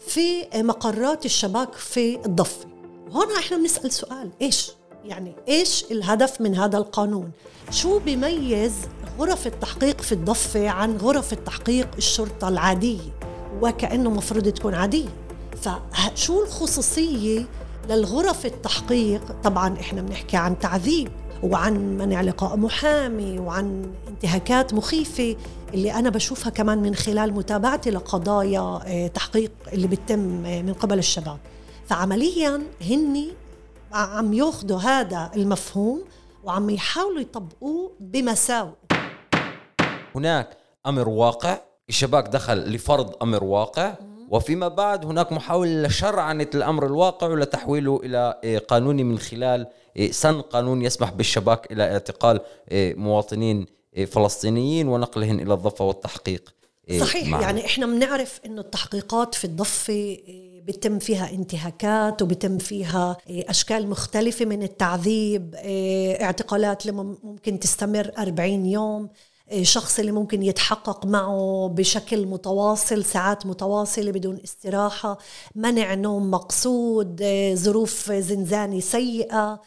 في 0.06 0.46
مقرات 0.54 1.24
الشباك 1.26 1.74
في 1.74 2.26
الضفة. 2.26 2.66
وهون 3.10 3.36
إحنا 3.36 3.56
بنسأل 3.56 3.92
سؤال 3.92 4.30
إيش؟ 4.42 4.70
يعني 5.04 5.34
إيش 5.48 5.84
الهدف 5.90 6.40
من 6.40 6.54
هذا 6.54 6.78
القانون؟ 6.78 7.30
شو 7.70 7.98
بيميز 7.98 8.72
غرف 9.18 9.46
التحقيق 9.46 10.00
في 10.00 10.12
الضفة 10.12 10.68
عن 10.68 10.96
غرف 10.96 11.32
التحقيق 11.32 11.88
الشرطة 11.98 12.48
العادية؟ 12.48 13.18
وكأنه 13.62 14.10
مفروض 14.10 14.48
تكون 14.48 14.74
عادية. 14.74 15.08
فشو 15.62 16.42
الخصوصية 16.42 17.46
للغرف 17.88 18.46
التحقيق 18.46 19.32
طبعا 19.44 19.80
إحنا 19.80 20.02
بنحكي 20.02 20.36
عن 20.36 20.58
تعذيب 20.58 21.08
وعن 21.42 21.98
منع 21.98 22.20
لقاء 22.20 22.56
محامي 22.56 23.38
وعن 23.38 23.92
انتهاكات 24.08 24.74
مخيفة 24.74 25.36
اللي 25.74 25.92
أنا 25.94 26.10
بشوفها 26.10 26.50
كمان 26.50 26.78
من 26.82 26.94
خلال 26.94 27.34
متابعتي 27.34 27.90
لقضايا 27.90 28.80
آه، 28.86 29.06
تحقيق 29.06 29.52
اللي 29.72 29.86
بتم 29.86 30.46
آه، 30.46 30.62
من 30.62 30.72
قبل 30.72 30.98
الشباب. 30.98 31.38
فعمليا 31.86 32.62
هني 32.82 33.28
عم 33.92 34.32
ياخذوا 34.32 34.78
هذا 34.78 35.30
المفهوم 35.36 36.02
وعم 36.44 36.70
يحاولوا 36.70 37.20
يطبقوه 37.20 37.92
بمساوئ. 38.00 38.72
هناك 40.14 40.56
أمر 40.86 41.08
واقع 41.08 41.58
الشباك 41.88 42.28
دخل 42.28 42.58
لفرض 42.58 43.14
أمر 43.22 43.44
واقع. 43.44 43.94
وفيما 44.32 44.68
بعد 44.68 45.04
هناك 45.04 45.32
محاولة 45.32 45.70
لشرعنة 45.86 46.46
الأمر 46.54 46.86
الواقع 46.86 47.26
ولتحويله 47.26 48.00
إلى 48.04 48.40
آه، 48.44 48.58
قانوني 48.58 49.04
من 49.04 49.18
خلال 49.18 49.66
سن 50.10 50.40
قانون 50.40 50.82
يسمح 50.82 51.10
بالشباك 51.10 51.72
إلى 51.72 51.92
اعتقال 51.92 52.40
مواطنين 52.72 53.66
فلسطينيين 54.06 54.88
ونقلهم 54.88 55.40
إلى 55.40 55.54
الضفة 55.54 55.84
والتحقيق 55.84 56.54
صحيح 57.00 57.28
معنا. 57.28 57.44
يعني 57.44 57.66
إحنا 57.66 57.86
بنعرف 57.86 58.40
إنه 58.46 58.60
التحقيقات 58.60 59.34
في 59.34 59.44
الضفة 59.44 60.18
بيتم 60.66 60.98
فيها 60.98 61.30
انتهاكات 61.30 62.22
وبيتم 62.22 62.58
فيها 62.58 63.16
أشكال 63.28 63.88
مختلفة 63.88 64.44
من 64.44 64.62
التعذيب 64.62 65.54
اعتقالات 66.22 66.86
ممكن 66.90 67.58
تستمر 67.58 68.10
40 68.18 68.66
يوم 68.66 69.08
شخص 69.62 69.98
اللي 69.98 70.12
ممكن 70.12 70.42
يتحقق 70.42 71.06
معه 71.06 71.68
بشكل 71.74 72.26
متواصل 72.26 73.04
ساعات 73.04 73.46
متواصلة 73.46 74.12
بدون 74.12 74.38
استراحة 74.44 75.18
منع 75.54 75.94
نوم 75.94 76.30
مقصود 76.30 77.24
ظروف 77.54 78.12
زنزانة 78.12 78.80
سيئة. 78.80 79.60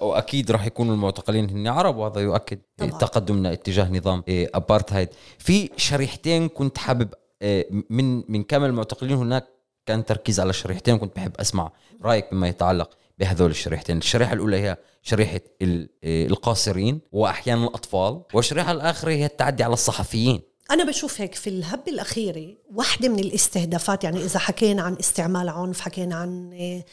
واكيد 0.00 0.50
راح 0.50 0.66
يكونوا 0.66 0.94
المعتقلين 0.94 1.50
هن 1.50 1.66
عرب 1.66 1.96
وهذا 1.96 2.20
يؤكد 2.20 2.58
طبعا. 2.76 2.90
تقدمنا 2.90 3.52
اتجاه 3.52 3.88
نظام 3.92 4.22
ابارتهايد 4.28 5.08
في 5.38 5.70
شريحتين 5.76 6.48
كنت 6.48 6.78
حابب 6.78 7.08
آه، 7.42 7.64
من 7.90 8.32
من 8.32 8.42
كامل 8.42 8.66
المعتقلين 8.68 9.16
هناك 9.16 9.46
كان 9.86 10.04
تركيز 10.04 10.40
على 10.40 10.52
شريحتين 10.52 10.98
كنت 10.98 11.16
بحب 11.16 11.32
أسمع 11.40 11.72
رأيك 12.02 12.26
بما 12.32 12.48
يتعلق. 12.48 12.90
بهذول 13.18 13.50
الشريحتين. 13.50 13.98
الشريحة 13.98 14.32
الأولى 14.32 14.56
هي 14.56 14.76
شريحة 15.02 15.40
آه، 15.62 15.86
القاصرين 16.04 17.00
وأحيانا 17.12 17.64
الأطفال 17.64 18.22
والشريحة 18.34 18.72
الآخرة 18.72 19.10
هي 19.10 19.26
التعدي 19.26 19.62
على 19.62 19.72
الصحفيين. 19.72 20.40
أنا 20.70 20.84
بشوف 20.84 21.20
هيك 21.20 21.34
في 21.34 21.50
الهبة 21.50 21.92
الأخيرة 21.92 22.54
واحدة 22.74 23.08
من 23.08 23.18
الاستهدافات 23.18 24.04
يعني 24.04 24.24
إذا 24.24 24.38
حكينا 24.38 24.82
عن 24.82 24.96
استعمال 25.00 25.48
عنف 25.48 25.80
حكينا 25.80 26.14
عن 26.16 26.52
آه، 26.52 26.84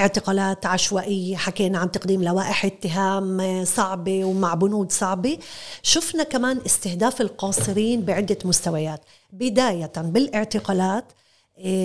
اعتقالات 0.00 0.66
عشوائية 0.66 1.36
حكينا 1.36 1.78
عن 1.78 1.90
تقديم 1.90 2.22
لوائح 2.22 2.64
اتهام 2.64 3.64
صعبة 3.64 4.24
ومع 4.24 4.54
بنود 4.54 4.92
صعبة 4.92 5.38
شفنا 5.82 6.22
كمان 6.22 6.60
استهداف 6.66 7.20
القاصرين 7.20 8.00
بعدة 8.04 8.38
مستويات. 8.44 9.00
بداية 9.32 9.92
بالإعتقالات 9.96 11.12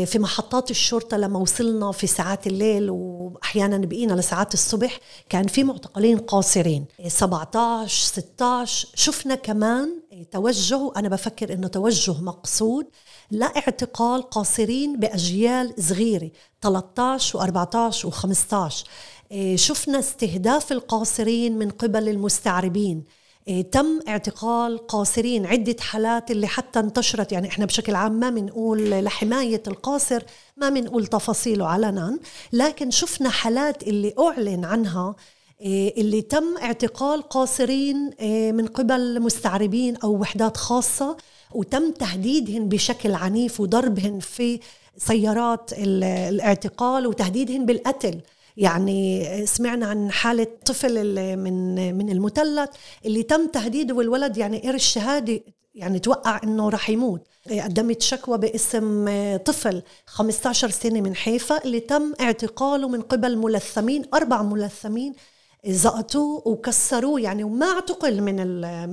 في 0.05 0.19
محطات 0.19 0.71
الشرطة 0.71 1.17
لما 1.17 1.39
وصلنا 1.39 1.91
في 1.91 2.07
ساعات 2.07 2.47
الليل 2.47 2.89
وأحيانا 2.89 3.77
بقينا 3.77 4.13
لساعات 4.13 4.53
الصبح 4.53 4.99
كان 5.29 5.47
في 5.47 5.63
معتقلين 5.63 6.17
قاصرين 6.17 6.85
17 7.07 8.05
16 8.05 8.87
شفنا 8.95 9.35
كمان 9.35 10.01
توجه 10.31 10.77
وأنا 10.77 11.09
بفكر 11.09 11.53
إنه 11.53 11.67
توجه 11.67 12.21
مقصود 12.21 12.85
لاعتقال 13.31 14.21
قاصرين 14.21 14.99
بأجيال 14.99 15.73
صغيرة 15.79 16.31
13 16.61 17.39
و14 17.39 18.11
و15 18.11 18.85
شفنا 19.55 19.99
استهداف 19.99 20.71
القاصرين 20.71 21.57
من 21.57 21.69
قبل 21.69 22.09
المستعربين. 22.09 22.97
إيه، 22.97 23.18
تم 23.71 23.99
اعتقال 24.07 24.87
قاصرين 24.87 25.45
عدة 25.45 25.75
حالات 25.79 26.31
اللي 26.31 26.47
حتى 26.47 26.79
انتشرت 26.79 27.31
يعني 27.31 27.47
إحنا 27.47 27.65
بشكل 27.65 27.95
عام 27.95 28.11
ما 28.11 28.29
بنقول 28.29 28.89
لحماية 28.89 29.63
القاصر 29.67 30.23
ما 30.57 30.69
بنقول 30.69 31.07
تفاصيله 31.07 31.67
علنا 31.67 32.19
لكن 32.53 32.91
شفنا 32.91 33.29
حالات 33.29 33.83
اللي 33.83 34.13
أعلن 34.19 34.65
عنها 34.65 35.15
إيه، 35.61 36.01
اللي 36.01 36.21
تم 36.21 36.57
اعتقال 36.57 37.21
قاصرين 37.21 38.11
إيه، 38.19 38.51
من 38.51 38.67
قبل 38.67 39.21
مستعربين 39.21 39.95
أو 39.95 40.11
وحدات 40.11 40.57
خاصة 40.57 41.17
وتم 41.51 41.91
تهديدهن 41.91 42.69
بشكل 42.69 43.13
عنيف 43.13 43.59
وضربهن 43.59 44.19
في 44.19 44.59
سيارات 44.97 45.73
الاعتقال 45.77 47.07
وتهديدهن 47.07 47.65
بالقتل. 47.65 48.19
يعني 48.59 49.25
سمعنا 49.45 49.85
عن 49.85 50.11
حالة 50.11 50.47
طفل 50.65 51.15
من 51.37 51.95
من 51.97 52.09
المثلث 52.09 52.69
اللي 53.05 53.23
تم 53.23 53.47
تهديده 53.47 53.95
والولد 53.95 54.37
يعني 54.37 54.59
قرش 54.59 54.85
شهادة 54.85 55.41
يعني 55.75 55.99
توقع 55.99 56.39
إنه 56.43 56.69
رح 56.69 56.89
يموت. 56.89 57.27
قدمت 57.49 58.01
شكوى 58.01 58.37
باسم 58.37 59.05
طفل 59.37 59.81
15 60.05 60.69
سنة 60.69 61.01
من 61.01 61.15
حيفا 61.15 61.63
اللي 61.65 61.79
تم 61.79 62.13
اعتقاله 62.21 62.89
من 62.89 63.01
قبل 63.01 63.37
ملثمين 63.37 64.05
أربع 64.13 64.41
ملثمين 64.41 65.13
زقطوه 65.67 66.47
وكسروه 66.47 67.21
يعني 67.21 67.43
وما 67.43 67.65
اعتقل 67.65 68.21
من 68.21 68.35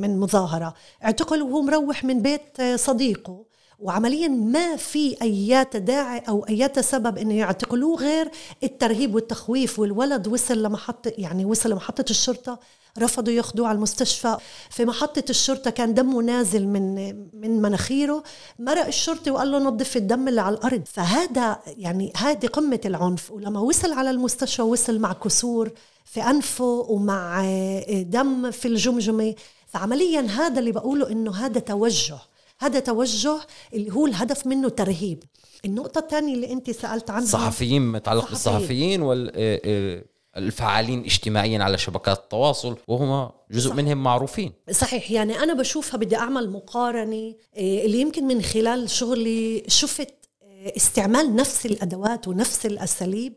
من 0.00 0.18
مظاهرة. 0.20 0.74
اعتقل 1.04 1.42
وهو 1.42 1.62
مروح 1.62 2.04
من 2.04 2.22
بيت 2.22 2.62
صديقه. 2.76 3.45
وعمليا 3.78 4.28
ما 4.28 4.76
في 4.76 5.22
ايات 5.22 5.76
داعي 5.76 6.18
أو 6.18 6.46
ايات 6.48 6.78
سبب 6.78 7.18
إنه 7.18 7.34
يعتقلوه 7.34 7.96
غير 7.96 8.30
الترهيب 8.62 9.14
والتخويف 9.14 9.78
والولد 9.78 10.28
وصل 10.28 10.62
لمحطه 10.62 11.12
يعني 11.18 11.44
وصل 11.44 11.70
لمحطة 11.70 12.04
الشرطة 12.10 12.58
رفضوا 12.98 13.32
ياخذوه 13.32 13.68
على 13.68 13.76
المستشفى. 13.76 14.36
في 14.70 14.84
محطة 14.84 15.24
الشرطة 15.30 15.70
كان 15.70 15.94
دمه 15.94 16.22
نازل 16.22 16.66
من 16.66 16.94
من 17.32 17.62
مناخيره. 17.62 18.22
مرق 18.58 18.86
الشرطي 18.86 19.30
وقال 19.30 19.50
له 19.50 19.58
نظف 19.58 19.96
الدم 19.96 20.28
اللي 20.28 20.40
على 20.40 20.56
الأرض. 20.56 20.82
فهذا 20.86 21.58
يعني 21.66 22.12
هذه 22.16 22.46
قمة 22.46 22.80
العنف. 22.84 23.30
ولما 23.30 23.60
وصل 23.60 23.92
على 23.92 24.10
المستشفى 24.10 24.62
وصل 24.62 24.98
مع 24.98 25.12
كسور 25.12 25.70
في 26.04 26.20
أنفه 26.20 26.86
ومع 26.88 27.44
دم 27.88 28.50
في 28.50 28.68
الجمجمة. 28.68 29.34
فعمليا 29.66 30.20
هذا 30.20 30.58
اللي 30.58 30.72
بقوله 30.72 31.10
إنه 31.10 31.34
هذا 31.34 31.60
توجه. 31.60 32.18
هذا 32.58 32.80
توجه 32.80 33.38
اللي 33.74 33.92
هو 33.92 34.06
الهدف 34.06 34.46
منه 34.46 34.68
ترهيب 34.68 35.24
النقطة 35.64 35.98
الثانية 35.98 36.34
اللي 36.34 36.52
أنت 36.52 36.70
سألت 36.70 37.10
عنها 37.10 37.22
الصحفيين 37.22 37.92
متعلق 37.92 38.28
بالصحفيين 38.28 39.02
والفعالين 39.02 41.04
اجتماعيا 41.04 41.62
على 41.62 41.78
شبكات 41.78 42.18
التواصل 42.18 42.76
وهم 42.88 43.30
جزء 43.50 43.70
صحيح. 43.70 43.76
منهم 43.76 44.02
معروفين. 44.02 44.52
صحيح 44.70 45.10
يعني 45.10 45.38
أنا 45.38 45.54
بشوفها 45.54 45.98
بدي 45.98 46.16
أعمل 46.16 46.50
مقارنة 46.50 47.34
آه، 47.56 47.84
اللي 47.84 48.00
يمكن 48.00 48.24
من 48.24 48.42
خلال 48.42 48.90
شغلي 48.90 49.62
شفت 49.68 50.14
آه، 50.42 50.72
استعمال 50.76 51.36
نفس 51.36 51.66
الأدوات 51.66 52.28
ونفس 52.28 52.66
الأساليب 52.66 53.32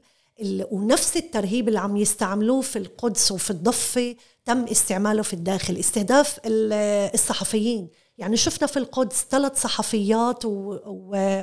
ونفس 0.72 1.18
الترهيب 1.18 1.68
اللي 1.68 1.80
عم 1.80 1.98
يستعملوه 1.98 2.62
في 2.62 2.80
القدس 2.80 3.32
وفي 3.32 3.50
الضفة 3.50 4.16
تم 4.46 4.64
استعماله 4.64 5.22
في 5.22 5.34
الداخل 5.34 5.78
استهداف 5.78 6.40
الصحفيين. 6.46 7.90
يعني 8.20 8.38
شفنا 8.38 8.68
في 8.68 8.78
القدس 8.78 9.26
ثلاث 9.32 9.62
صحفيات 9.62 10.44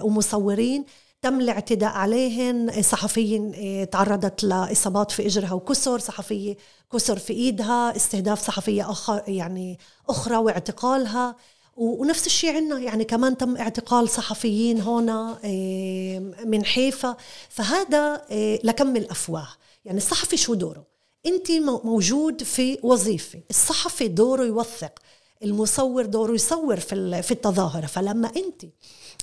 ومصورين 0.03 0.85
تم 1.23 1.41
الاعتداء 1.41 1.91
عليهن. 1.91 2.83
صحفية 2.83 3.53
آه، 3.55 3.85
تعرضت 3.85 4.45
لإصابات 4.45 5.11
في 5.11 5.27
إجرها 5.27 5.53
وكسر 5.53 5.99
صحفية 5.99 6.57
كسر 6.93 7.19
في 7.19 7.33
إيدها 7.33 7.97
استهداف 7.97 8.47
صحفية 8.47 8.91
أخر 8.91 9.23
يعني 9.29 9.79
أخرى 10.09 10.37
واعتقالها. 10.37 11.37
ونفس 11.77 12.27
الشيء 12.27 12.57
عندنا 12.57 12.79
يعني 12.79 13.05
كمان 13.05 13.37
تم 13.37 13.57
اعتقال 13.57 14.09
صحفيين 14.09 14.81
هنا 14.81 15.39
آه، 15.45 16.19
من 16.45 16.65
حيفا. 16.65 17.17
فهذا 17.49 18.23
آه، 18.31 18.59
لكم 18.65 18.97
الأفواه. 18.97 19.49
يعني 19.85 19.99
الصحفي 19.99 20.37
شو 20.37 20.55
دوره؟ 20.55 20.85
انت 21.27 21.51
موجود 21.85 22.43
في 22.43 22.79
وظيفة. 22.83 23.41
الصحفي 23.51 24.09
دوره 24.09 24.45
يوثق. 24.45 24.93
المصور 25.42 26.07
دوره 26.07 26.33
يصور 26.35 26.81
في 26.81 27.22
في 27.22 27.31
التظاهرة. 27.33 27.87
فلما 27.87 28.29
انت 28.37 28.64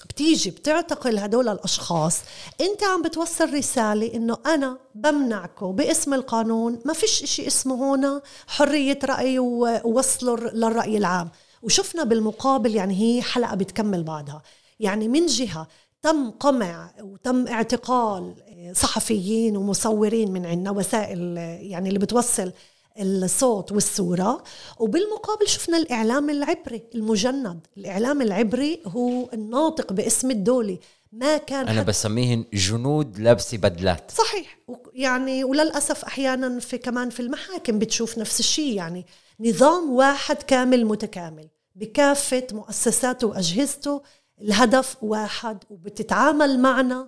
بتيجي 0.09 0.49
بتعتقل 0.51 1.17
هدول 1.19 1.49
الأشخاص 1.49 2.17
انت 2.61 2.83
عم 2.83 3.01
بتوصل 3.01 3.53
رسالة 3.53 4.13
إنه 4.13 4.37
أنا 4.45 4.77
بمنعكم 4.95 5.71
باسم 5.71 6.13
القانون 6.13 6.79
ما 6.85 6.93
فيش 6.93 7.11
شيء 7.11 7.47
اسمه 7.47 7.95
هنا 7.95 8.21
حرية 8.47 8.99
رأي 9.03 9.39
ووصله 9.39 10.35
للرأي 10.35 10.97
العام. 10.97 11.29
وشفنا 11.61 12.03
بالمقابل 12.03 12.75
يعني 12.75 12.93
هي 13.01 13.21
حلقة 13.21 13.55
بتكمل 13.55 14.03
بعضها 14.03 14.41
يعني 14.79 15.07
من 15.07 15.25
جهة 15.25 15.67
تم 16.01 16.31
قمع 16.31 16.91
وتم 17.01 17.47
اعتقال 17.47 18.33
صحفيين 18.75 19.57
ومصورين 19.57 20.31
من 20.31 20.45
عنا 20.45 20.71
وسائل 20.71 21.37
يعني 21.61 21.89
اللي 21.89 21.99
بتوصل 21.99 22.51
الصوت 22.99 23.71
والصورة. 23.71 24.43
وبالمقابل 24.79 25.47
شفنا 25.47 25.77
الإعلام 25.77 26.29
العبري 26.29 26.83
المجند. 26.95 27.67
الإعلام 27.77 28.21
العبري 28.21 28.81
هو 28.85 29.29
الناطق 29.33 29.93
باسم 29.93 30.31
الدولة 30.31 30.77
ما 31.11 31.37
كان 31.37 31.67
أنا 31.67 31.83
بسميهن 31.83 32.45
جنود 32.53 33.19
لابسة 33.19 33.57
بدلات. 33.57 34.11
صحيح. 34.11 34.57
يعني 34.93 35.43
وللأسف 35.43 36.05
أحيانا 36.05 36.59
في 36.59 36.77
كمان 36.77 37.09
في 37.09 37.19
المحاكم 37.19 37.79
بتشوف 37.79 38.17
نفس 38.17 38.39
الشيء. 38.39 38.73
يعني 38.73 39.05
نظام 39.39 39.93
واحد 39.93 40.35
كامل 40.35 40.85
متكامل. 40.85 41.47
بكافة 41.75 42.47
مؤسساته 42.51 43.27
وأجهزته 43.27 44.01
الهدف 44.41 44.97
واحد. 45.01 45.63
وبتتعامل 45.69 46.59
معنا 46.59 47.07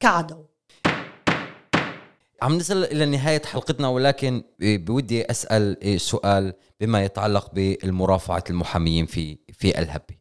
كعدو. 0.00 0.44
عم 2.42 2.56
نصل 2.56 2.84
إلى 2.84 3.06
نهاية 3.06 3.42
حلقتنا 3.42 3.88
ولكن 3.88 4.42
بودي 4.60 5.30
أسأل 5.30 6.00
سؤال 6.00 6.54
بما 6.80 7.04
يتعلق 7.04 7.54
بالمرافعة 7.54 8.44
المحاميين 8.50 9.06
في 9.06 9.38
في 9.52 9.78
الهبة. 9.78 10.14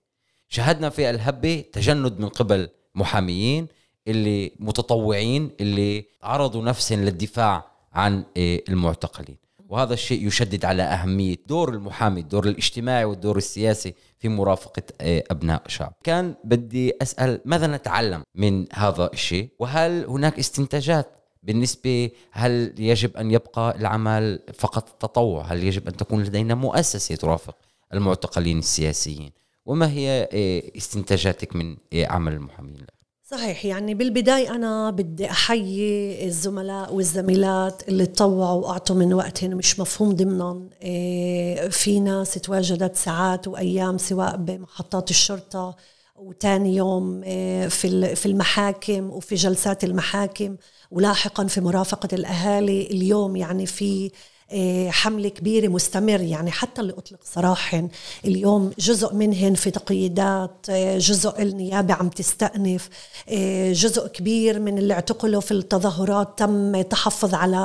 شاهدنا 0.47 0.89
في 0.89 1.09
الهبة 1.09 1.63
تجند 1.73 2.19
من 2.19 2.29
قبل 2.29 2.69
محاميين 2.95 3.67
اللي 4.07 4.51
متطوعين 4.59 5.51
اللي 5.61 6.05
عرضوا 6.23 6.63
نفسهم 6.63 6.99
للدفاع 6.99 7.71
عن 7.93 8.23
المعتقلين. 8.37 9.37
وهذا 9.69 9.93
الشيء 9.93 10.27
يشدد 10.27 10.65
على 10.65 10.83
أهمية 10.83 11.35
دور 11.47 11.69
المحامي 11.69 12.21
الدور 12.21 12.47
الاجتماعي 12.47 13.05
والدور 13.05 13.37
السياسي 13.37 13.93
في 14.19 14.29
مرافقة 14.29 14.83
أبناء 15.01 15.63
شعب. 15.67 15.93
كان 16.03 16.35
بدي 16.43 16.93
أسأل 17.01 17.41
ماذا 17.45 17.67
نتعلم 17.67 18.23
من 18.35 18.65
هذا 18.73 19.09
الشيء؟ 19.13 19.49
وهل 19.59 20.05
هناك 20.05 20.39
استنتاجات؟ 20.39 21.16
بالنسبة 21.47 22.09
هل 22.31 22.73
يجب 22.77 23.17
أن 23.17 23.31
يبقى 23.31 23.75
العمل 23.79 24.39
فقط 24.53 24.89
تطوع؟ 24.89 25.43
هل 25.43 25.63
يجب 25.63 25.87
أن 25.87 25.97
تكون 25.97 26.23
لدينا 26.23 26.55
مؤسسة 26.55 27.15
ترافق 27.15 27.55
المعتقلين 27.93 28.59
السياسيين؟ 28.59 29.31
وما 29.65 29.91
هي 29.91 30.29
إيه، 30.33 30.77
استنتاجاتك 30.77 31.55
من 31.55 31.77
إيه، 31.93 32.07
عمل 32.07 32.33
المحامين؟ 32.33 32.85
صحيح 33.23 33.65
يعني 33.65 33.93
بالبداية 33.93 34.55
أنا 34.55 34.89
بدي 34.89 35.31
أحيي 35.31 36.25
الزملاء 36.25 36.93
والزميلات 36.93 37.89
اللي 37.89 38.05
تطوعوا 38.05 38.65
وأعطوا 38.65 38.95
من 38.95 39.13
وقتهم 39.13 39.51
مش 39.51 39.79
مفهوم 39.79 40.11
ضمنا 40.15 40.69
إيه، 40.81 41.69
في 41.69 41.99
ناس 41.99 42.33
تواجدت 42.33 42.95
ساعات 42.95 43.47
وأيام 43.47 43.97
سواء 43.97 44.37
بمحطات 44.37 45.09
الشرطة 45.09 45.75
وتاني 46.15 46.75
يوم 46.75 47.21
في 47.69 48.25
المحاكم 48.25 49.09
وفي 49.09 49.35
جلسات 49.35 49.83
المحاكم. 49.83 50.55
ولاحقا 50.91 51.47
في 51.47 51.61
مرافقة 51.61 52.09
الأهالي 52.13 52.81
اليوم 52.81 53.35
يعني 53.35 53.65
في 53.65 54.11
آه، 54.51 54.89
حملة 54.89 55.29
كبيرة 55.29 55.67
مستمر 55.67 56.21
يعني 56.21 56.51
حتى 56.51 56.81
اللي 56.81 56.93
أطلق 56.93 57.19
سراحا 57.23 57.87
اليوم 58.25 58.71
جزء 58.79 59.13
منهن 59.13 59.53
في 59.53 59.71
تقييدات 59.71 60.65
آه، 60.69 60.97
جزء 60.97 61.41
النيابة 61.41 61.93
عم 61.93 62.09
تستأنف 62.09 62.89
آه، 63.29 63.73
جزء 63.73 64.07
كبير 64.07 64.59
من 64.59 64.77
اللي 64.77 64.93
اعتقلوا 64.93 65.41
في 65.41 65.51
التظاهرات 65.51 66.39
تم 66.39 66.81
تحفظ 66.81 67.33
على 67.33 67.57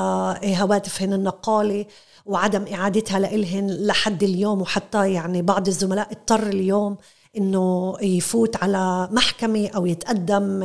هواتفهن 0.44 1.12
النقالة 1.12 1.86
وعدم 2.26 2.64
إعادتها 2.74 3.18
لإلهن 3.18 3.66
لحد 3.70 4.22
اليوم. 4.22 4.62
وحتى 4.62 5.12
يعني 5.12 5.42
بعض 5.42 5.68
الزملاء 5.68 6.12
اضطر 6.12 6.46
اليوم 6.46 6.96
إنه 7.36 7.94
يفوت 8.02 8.56
على 8.56 9.08
محكمة 9.12 9.68
أو 9.68 9.86
يتقدم 9.86 10.62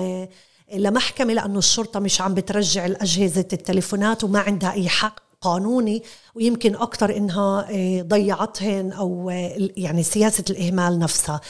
لمحكمة 0.73 1.33
لأنه 1.33 1.59
الشرطة 1.59 1.99
مش 1.99 2.21
عم 2.21 2.33
بترجع 2.33 2.85
الأجهزة 2.85 3.47
التليفونات 3.53 4.23
وما 4.23 4.39
عندها 4.39 4.71
أي 4.73 4.89
حق 4.89 5.27
قانوني 5.41 6.03
ويمكن 6.35 6.75
أكثر 6.75 7.17
إنها 7.17 7.67
آه، 7.71 8.01
ضيعتهن 8.01 8.91
أو 8.91 9.29
آه، 9.29 9.69
يعني 9.77 10.03
سياسة 10.03 10.43
الإهمال 10.49 10.99
نفسها. 10.99 11.41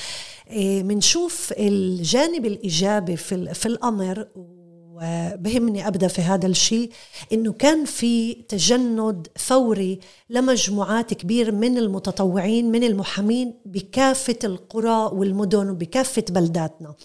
بنشوف 0.55 1.53
آه، 1.53 1.67
الجانب 1.67 2.45
الإيجابي 2.45 3.17
في, 3.17 3.53
في 3.53 3.65
الأمر 3.65 4.27
وبهمني 4.35 5.87
أبدأ 5.87 6.07
في 6.07 6.21
هذا 6.21 6.47
الشيء 6.47 6.91
إنه 7.33 7.53
كان 7.53 7.85
في 7.85 8.33
تجند 8.33 9.27
فوري 9.35 9.99
لمجموعات 10.29 11.13
كبير 11.13 11.51
من 11.51 11.77
المتطوعين 11.77 12.71
من 12.71 12.83
المحامين 12.83 13.53
بكافة 13.65 14.39
القرى 14.43 15.09
والمدن 15.13 15.69
وبكافة 15.69 16.23
بلداتنا. 16.29 16.95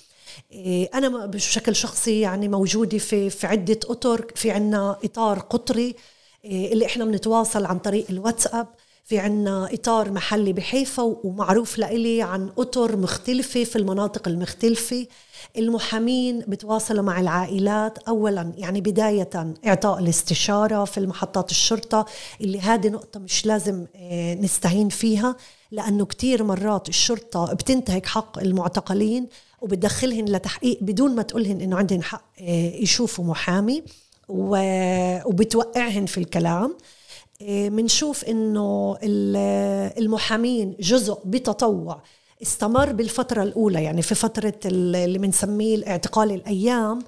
أنا 0.94 1.26
بشكل 1.26 1.76
شخصي 1.76 2.20
يعني 2.20 2.48
موجودة 2.48 2.98
في 2.98 3.30
في 3.30 3.46
عدة 3.46 3.80
اطر 3.86 4.26
في 4.34 4.50
عنا 4.50 4.96
إطار 5.04 5.38
قطري 5.38 5.94
إيه، 6.44 6.72
اللي 6.72 6.86
إحنا 6.86 7.04
بنتواصل 7.04 7.64
عن 7.64 7.78
طريق 7.78 8.06
الواتساب. 8.10 8.66
في 9.04 9.18
عنا 9.18 9.68
إطار 9.72 10.10
محلي 10.12 10.52
بحيفا 10.52 11.02
ومعروف 11.02 11.78
لإلي 11.78 12.22
عن 12.22 12.50
أطر 12.58 12.96
مختلفة 12.96 13.64
في 13.64 13.76
المناطق 13.76 14.28
المختلفة. 14.28 15.06
المحامين 15.58 16.40
بتواصلوا 16.48 17.02
مع 17.02 17.20
العائلات. 17.20 17.98
أولا 17.98 18.52
يعني 18.56 18.80
بداية 18.80 19.30
إعطاء 19.66 19.98
الاستشارة 19.98 20.84
في 20.84 20.98
المحطات 20.98 21.50
الشرطة 21.50 22.06
اللي 22.40 22.60
هذه 22.60 22.88
نقطة 22.88 23.20
مش 23.20 23.46
لازم 23.46 23.86
إيه، 23.94 24.34
نستهين 24.34 24.88
فيها 24.88 25.36
لأنه 25.70 26.04
كتير 26.06 26.44
مرات 26.44 26.88
الشرطة 26.88 27.52
بتنتهك 27.54 28.06
حق 28.06 28.38
المعتقلين. 28.38 29.28
وبتدخلهن 29.62 30.25
لتحقيق 30.25 30.79
بدون 30.81 31.14
ما 31.14 31.22
تقولهن 31.22 31.61
إنه 31.61 31.77
عندهن 31.77 32.03
حق 32.03 32.25
آه، 32.40 32.75
يشوفوا 32.77 33.25
محامي 33.25 33.83
وبتوقعهن 34.29 36.07
في 36.07 36.18
الكلام. 36.18 36.77
آه، 37.42 37.68
إنه 38.29 38.98
المحامين 39.98 40.77
جزء 40.81 41.18
بتطوع 41.25 42.03
استمر 42.42 42.92
بالفترة 42.92 43.42
الأولى 43.42 43.85
يعني 43.85 44.03
في 44.03 44.14
فترة 44.14 44.55
اللي 44.64 45.18
بنسميه 45.18 45.75
الاعتقال 45.75 46.31
الأيام 46.31 46.98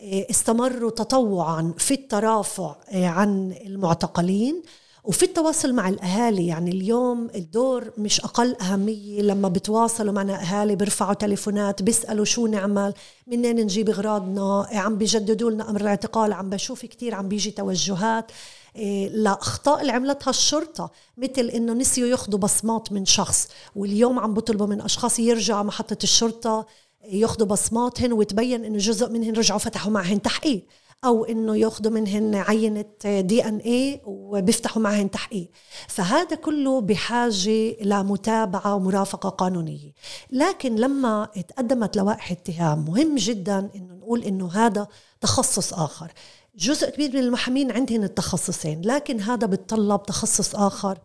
آه، 0.00 0.26
استمروا 0.30 0.90
تطوعا 0.90 1.74
في 1.78 1.94
الترافع 1.94 2.76
عن 2.92 3.54
المعتقلين. 3.66 4.62
وفي 5.04 5.22
التواصل 5.22 5.72
مع 5.72 5.88
الأهالي 5.88 6.46
يعني 6.46 6.70
اليوم 6.70 7.30
الدور 7.34 7.90
مش 7.98 8.20
أقل 8.20 8.56
أهمية 8.60 9.22
لما 9.22 9.48
بتواصلوا 9.48 10.12
معنا 10.12 10.42
أهالي 10.42 10.76
بيرفعوا 10.76 11.14
تليفونات 11.14 11.82
بيسألوا 11.82 12.24
شو 12.24 12.46
نعمل 12.46 12.94
منين 13.26 13.56
نجيب 13.56 13.90
أغراضنا 13.90 14.66
عم 14.72 14.96
بيجددوا 14.98 15.50
لنا 15.50 15.70
أمر 15.70 15.80
الاعتقال 15.80 16.32
عم 16.32 16.50
بشوف 16.50 16.86
كتير 16.86 17.14
عم 17.14 17.28
بيجي 17.28 17.50
توجهات. 17.50 18.32
إيه 18.76 19.08
لأخطاء 19.08 19.80
اللي 19.80 19.92
عملتها 19.92 20.30
الشرطة 20.30 20.90
مثل 21.16 21.46
إنه 21.46 21.72
نسيوا 21.72 22.08
ياخذوا 22.08 22.38
بصمات 22.38 22.92
من 22.92 23.04
شخص 23.04 23.48
واليوم 23.76 24.18
عم 24.18 24.34
بطلبوا 24.34 24.66
من 24.66 24.80
أشخاص 24.80 25.18
يرجعوا 25.18 25.62
محطة 25.62 25.98
الشرطة 26.02 26.66
ياخذوا 27.04 27.46
بصماتهن 27.46 28.12
وتبين 28.12 28.64
إنه 28.64 28.78
جزء 28.78 29.08
منهن 29.10 29.32
رجعوا 29.32 29.58
فتحوا 29.58 29.92
معهن 29.92 30.22
تحقيق. 30.22 30.62
أو 31.04 31.24
إنه 31.24 31.56
ياخذوا 31.56 31.92
منهن 31.92 32.34
عينة 32.34 32.84
دي 33.04 33.44
إن 33.44 33.56
اي 33.56 34.00
وبيفتحوا 34.04 34.82
معهن 34.82 35.10
تحقيق. 35.10 35.50
فهذا 35.88 36.36
كله 36.36 36.80
بحاجة 36.80 37.76
لمتابعة 37.82 38.74
ومرافقة 38.74 39.28
قانونية. 39.28 39.92
لكن 40.30 40.76
لما 40.76 41.28
تقدمت 41.48 41.96
لوائح 41.96 42.30
اتهام 42.32 42.84
مهم 42.84 43.14
جدا 43.16 43.70
إنه 43.76 43.94
نقول 43.94 44.22
إنه 44.22 44.52
هذا 44.52 44.86
تخصص 45.20 45.74
آخر. 45.74 46.12
جزء 46.56 46.90
كبير 46.90 47.12
من 47.12 47.18
المحامين 47.18 47.72
عندهم 47.72 48.02
التخصصين 48.02 48.82
لكن 48.84 49.20
هذا 49.20 49.46
بتطلب 49.46 50.02
تخصص 50.02 50.54
آخر 50.54 50.98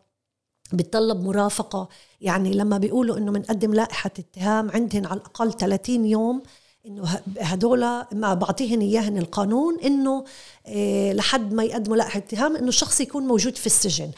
بتطلب 0.73 1.21
مرافقة. 1.23 1.89
يعني 2.21 2.53
لما 2.53 2.77
بيقولوا 2.77 3.17
إنه 3.17 3.31
بنقدم 3.31 3.73
لائحة 3.73 4.11
اتهام 4.19 4.71
عندهم 4.71 5.07
على 5.07 5.19
الأقل 5.19 5.53
30 5.53 6.05
يوم 6.05 6.43
إنه 6.87 7.21
هدول 7.39 7.79
ما 8.11 8.33
بعطيهن 8.33 8.81
إياهن 8.81 9.17
القانون 9.17 9.79
إنه 9.79 10.23
إيه 10.67 11.13
لحد 11.13 11.53
ما 11.53 11.63
يقدموا 11.63 11.97
لائحه 11.97 12.17
اتهام 12.17 12.55
إنه 12.55 12.67
الشخص 12.67 13.01
يكون 13.01 13.23
موجود 13.23 13.55
في 13.55 13.65
السجن. 13.65 14.11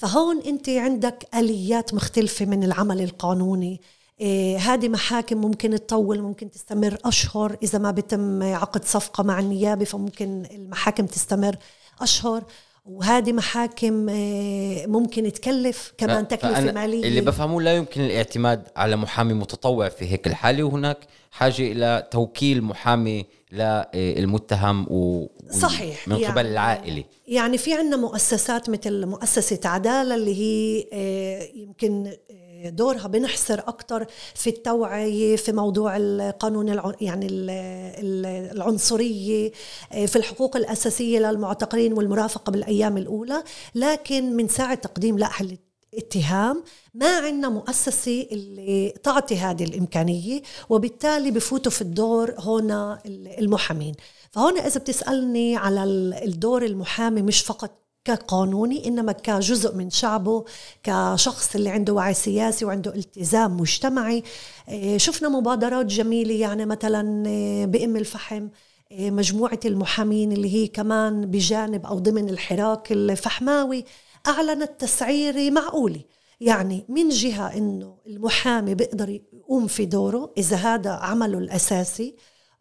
فهون 0.00 0.40
أنت 0.40 0.68
عندك 0.68 1.28
آليات 1.34 1.94
مختلفة 1.94 2.46
من 2.46 2.64
العمل 2.64 3.02
القانوني. 3.02 3.80
إيه 4.20 4.58
هذه 4.58 4.88
محاكم 4.88 5.36
ممكن 5.36 5.70
تطول 5.70 6.22
ممكن 6.22 6.50
تستمر 6.50 6.98
أشهر. 7.04 7.56
إذا 7.62 7.78
ما 7.78 7.90
بتم 7.90 8.42
عقد 8.42 8.84
صفقة 8.84 9.22
مع 9.22 9.40
النيابة 9.40 9.84
فممكن 9.84 10.46
المحاكم 10.50 11.06
تستمر 11.06 11.56
أشهر. 12.00 12.44
وهذه 12.88 13.32
محاكم 13.32 14.08
إيه 14.08 14.86
ممكن 14.86 15.32
تكلف 15.32 15.92
كمان 15.98 16.28
تكلفة 16.28 16.72
مالية. 16.72 17.04
اللي 17.08 17.20
بفهمه 17.20 17.60
لا 17.60 17.76
يمكن 17.76 18.00
الاعتماد 18.00 18.68
على 18.76 18.96
محامي 18.96 19.34
متطوع 19.34 19.88
في 19.88 20.12
هيك 20.12 20.26
الحالة. 20.26 20.64
وهناك 20.64 20.98
حاجة 21.30 21.62
إلى 21.72 22.08
توكيل 22.10 22.62
محامي 22.62 23.26
للمتهم 23.52 24.86
و 24.90 25.26
صحيح، 25.50 26.08
من 26.08 26.16
قبل 26.16 26.22
يعني- 26.24 26.40
العائلة. 26.48 27.04
يعني 27.28 27.58
في 27.58 27.74
عندنا 27.74 27.96
مؤسسات 27.96 28.70
مثل 28.70 29.06
مؤسسة 29.06 29.60
عدالة 29.64 30.14
اللي 30.14 30.34
هي 30.40 30.86
آه، 30.92 31.48
يمكن 31.54 32.06
آه، 32.06 32.45
دورها 32.64 33.06
بنحصر 33.08 33.58
أكتر 33.58 34.06
في 34.34 34.50
التوعية 34.50 35.36
في 35.36 35.52
موضوع 35.52 35.96
القانون 35.96 36.68
يعني 37.00 37.26
ال- 37.26 37.50
ال- 37.50 38.52
العنصرية 38.56 39.52
آه، 39.92 40.06
في 40.06 40.16
الحقوق 40.16 40.56
الأساسية 40.56 41.18
للمعتقلين 41.18 41.92
والمرافقة 41.92 42.50
بالأيام 42.50 42.96
الأولى. 42.96 43.42
لكن 43.74 44.36
من 44.36 44.48
ساعة 44.48 44.74
تقديم 44.74 45.18
لائحة 45.18 45.46
اتهام 45.94 46.64
ما 46.94 47.18
عندنا 47.18 47.48
مؤسسة 47.48 48.26
اللي 48.32 48.94
تعطي 49.02 49.36
هذه 49.36 49.64
الإمكانية 49.64 50.42
وبالتالي 50.68 51.30
بفوتوا 51.30 51.72
في 51.72 51.82
الدور 51.82 52.34
هنا 52.38 53.02
المحامين. 53.38 53.94
فهون 54.30 54.58
إذا 54.58 54.80
بتسألني 54.80 55.56
على 55.56 55.84
ال- 55.84 56.14
الدور 56.14 56.64
المحامي 56.64 57.22
مش 57.22 57.40
فقط 57.40 57.85
كقانوني 58.06 58.88
إنما 58.88 59.12
كجزء 59.12 59.74
من 59.74 59.90
شعبه 59.90 60.44
كشخص 60.82 61.54
اللي 61.54 61.70
عنده 61.70 61.92
وعي 61.92 62.14
سياسي 62.14 62.64
وعنده 62.64 62.94
التزام 62.94 63.56
مجتمعي. 63.56 64.22
إيه، 64.68 64.98
شفنا 64.98 65.28
مبادرات 65.28 65.86
جميلة 65.86 66.34
يعني 66.34 66.66
مثلا 66.66 67.26
إيه، 67.26 67.66
بأم 67.66 67.96
الفحم 67.96 68.48
إيه، 68.90 69.10
مجموعة 69.10 69.60
المحامين 69.64 70.32
اللي 70.32 70.54
هي 70.54 70.66
كمان 70.66 71.26
بجانب 71.26 71.86
أو 71.86 71.98
ضمن 71.98 72.28
الحراك 72.28 72.92
الفحماوي 72.92 73.84
أعلنت 74.26 74.70
تسعيرة 74.78 75.50
معقولة. 75.50 76.00
يعني 76.40 76.84
من 76.88 77.08
جهة 77.08 77.56
إنه 77.56 77.96
المحامي 78.06 78.74
بيقدر 78.74 79.08
يقوم 79.08 79.66
في 79.66 79.86
دوره 79.86 80.32
إذا 80.38 80.56
هذا 80.56 80.90
عمله 80.90 81.38
الأساسي. 81.38 82.14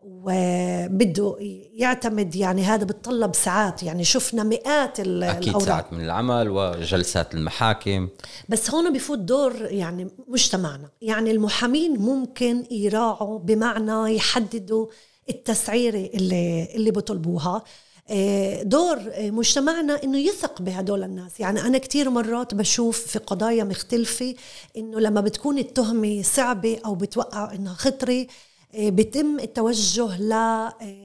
وبده 0.05 1.35
يعتمد 1.73 2.35
يعني 2.35 2.63
هذا 2.63 2.83
بتطلب 2.83 3.35
ساعات 3.35 3.83
يعني 3.83 4.03
شفنا 4.03 4.43
مئات 4.43 4.99
ال- 4.99 5.23
أكيد 5.23 5.43
الأوراق. 5.47 5.65
ساعات 5.67 5.93
من 5.93 6.03
العمل 6.03 6.49
وجلسات 6.49 7.33
المحاكم. 7.33 8.07
بس 8.49 8.71
هون 8.71 8.93
بفوت 8.93 9.19
دور 9.19 9.53
يعني 9.61 10.07
مجتمعنا. 10.27 10.89
يعني 11.01 11.31
المحامين 11.31 11.97
ممكن 11.99 12.65
يراعوا 12.71 13.39
بمعنى 13.39 14.15
يحددوا 14.15 14.87
التسعيرة 15.29 16.09
اللي, 16.13 16.67
اللي 16.75 16.91
بطلبوها. 16.91 17.63
آه، 18.09 18.63
دور 18.63 18.99
مجتمعنا 19.19 20.03
إنه 20.03 20.17
يثق 20.17 20.61
بهدول 20.61 21.03
الناس. 21.03 21.39
يعني 21.39 21.61
أنا 21.61 21.77
كتير 21.77 22.09
مرات 22.09 22.53
بشوف 22.53 22.99
في 22.99 23.19
قضايا 23.19 23.63
مختلفة 23.63 24.35
إنه 24.77 24.99
لما 24.99 25.21
بتكون 25.21 25.57
التهمة 25.57 26.21
صعبة 26.21 26.77
أو 26.85 26.95
بتوقع 26.95 27.53
إنها 27.53 27.73
خطرة 27.73 28.27
آه، 28.75 28.89
بيتم 28.89 29.39
التوجه 29.39 30.17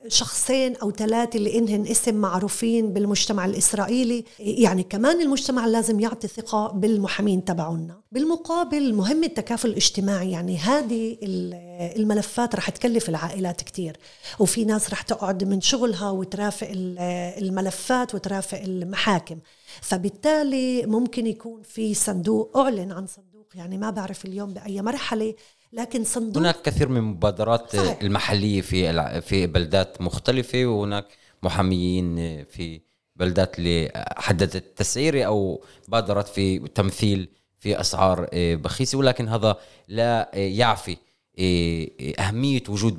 لشخصين 0.06 0.76
أو 0.76 0.90
ثلاثة 0.90 1.36
اللي 1.36 1.58
إنهن 1.58 1.86
اسم 1.86 2.14
معروفين 2.14 2.92
بالمجتمع 2.92 3.44
الإسرائيلي. 3.44 4.18
آه، 4.18 4.42
يعني 4.42 4.82
كمان 4.82 5.20
المجتمع 5.20 5.66
لازم 5.66 6.00
يعطي 6.00 6.28
ثقة 6.28 6.68
بالمحامين 6.68 7.44
تبعونا 7.44 8.00
بالمقابل 8.12 8.94
مهم 8.94 9.24
التكافل 9.24 9.68
الاجتماعي. 9.68 10.30
يعني 10.30 10.56
هذه 10.58 11.16
ال- 11.22 11.70
الملفات 12.00 12.54
رح 12.54 12.70
تكلف 12.70 13.08
العائلات 13.08 13.62
كتير. 13.62 13.96
وفي 14.38 14.64
ناس 14.64 14.90
رح 14.90 15.02
تقعد 15.02 15.44
من 15.44 15.60
شغلها 15.60 16.10
وترافق 16.10 16.68
ال- 16.70 16.98
الملفات 17.44 18.14
وترافق 18.14 18.58
المحاكم. 18.58 19.38
فبالتالي 19.80 20.86
ممكن 20.86 21.26
يكون 21.26 21.62
في 21.62 21.94
صندوق 21.94 22.56
أعلن 22.56 22.92
عن 22.92 23.06
صندوق. 23.06 23.46
يعني 23.54 23.78
ما 23.78 23.90
بعرف 23.90 24.24
اليوم 24.24 24.54
بأي 24.54 24.82
مرحلة. 24.82 25.34
لكن 25.72 26.04
صندوق 26.04 26.42
هناك 26.42 26.62
كثير 26.62 26.88
من 26.88 26.96
المبادرات 26.96 27.76
صحيح. 27.76 27.98
المحلية 28.02 28.60
في 28.60 29.20
في 29.20 29.46
بلدات 29.46 30.00
مختلفة 30.00 30.66
وهناك 30.66 31.06
محاميين 31.42 32.16
في 32.44 32.80
بلدات 33.16 33.58
اللي 33.58 34.04
حددت 34.16 34.56
التسعيرة 34.56 35.22
أو 35.24 35.64
بادرت 35.88 36.28
في 36.28 36.58
تمثيل 36.58 37.28
في 37.58 37.80
أسعار 37.80 38.28
آه، 38.32 38.54
بخيسة 38.54 38.98
ولكن 38.98 39.28
هذا 39.28 39.56
لا 39.88 40.30
آه، 40.34 40.38
يعفي 40.38 40.96
آه، 41.38 41.86
أهمية 42.18 42.62
وجود. 42.68 42.98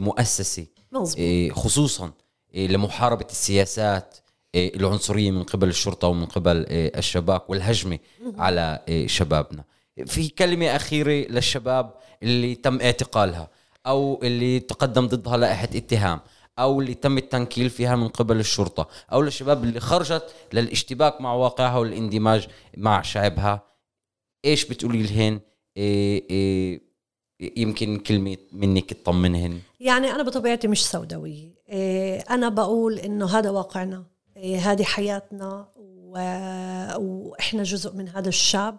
آه، 1.20 1.50
خصوصا 1.50 2.12
لمحاربة 2.54 3.26
السياسات 3.32 4.18
العنصرية 4.56 5.32
من 5.32 5.44
قبل 5.44 5.68
الشرطة 5.68 6.08
ومن 6.08 6.26
قبل 6.26 6.66
الشباب 6.70 7.42
والهجمة 7.48 8.00
على 8.38 8.80
شبابنا 9.08 9.64
في 10.06 10.30
كلمة 10.30 10.76
أخيرة 10.76 11.32
للشباب 11.32 11.94
اللي 12.24 12.56
تم 12.56 12.82
اعتقالها 12.82 13.50
أو 13.88 14.20
اللي 14.24 14.60
تقدم 14.60 15.08
ضدها 15.08 15.38
لائحة 15.38 15.70
اتهام 15.76 16.20
أو 16.60 16.82
اللي 16.82 16.94
تم 16.94 17.18
التنكيل 17.18 17.70
فيها 17.70 17.96
من 17.96 18.08
قبل 18.08 18.40
الشرطة 18.40 18.88
أو 19.12 19.22
للشباب 19.22 19.64
اللي 19.64 19.80
خرجت 19.80 20.36
للاشتباك 20.54 21.22
مع 21.22 21.34
واقعها 21.34 21.78
والاندماج 21.78 22.48
مع 22.78 23.02
شعبها. 23.02 23.64
إيش 24.46 24.66
بتقولي 24.66 25.04
لهن؟ 25.04 25.40
إيه 25.78 26.24
إيه 26.30 26.82
يمكن 27.58 28.00
كلمة 28.00 28.38
منك 28.52 28.94
تطمنهن. 28.94 29.60
يعني 29.80 30.12
أنا 30.12 30.24
بطبيعتي 30.24 30.68
مش 30.68 30.86
سوداوية. 30.86 31.50
إيه، 31.70 32.20
أنا 32.20 32.50
بقول 32.50 33.00
إنه 33.00 33.38
هذا 33.38 33.50
واقعنا. 33.50 34.04
إيه، 34.38 34.58
هذه 34.58 34.84
حياتنا 34.84 35.68
وإحنا 36.98 37.64
جزء 37.64 37.96
من 37.96 38.10
هذا 38.10 38.30
الشعب. 38.30 38.78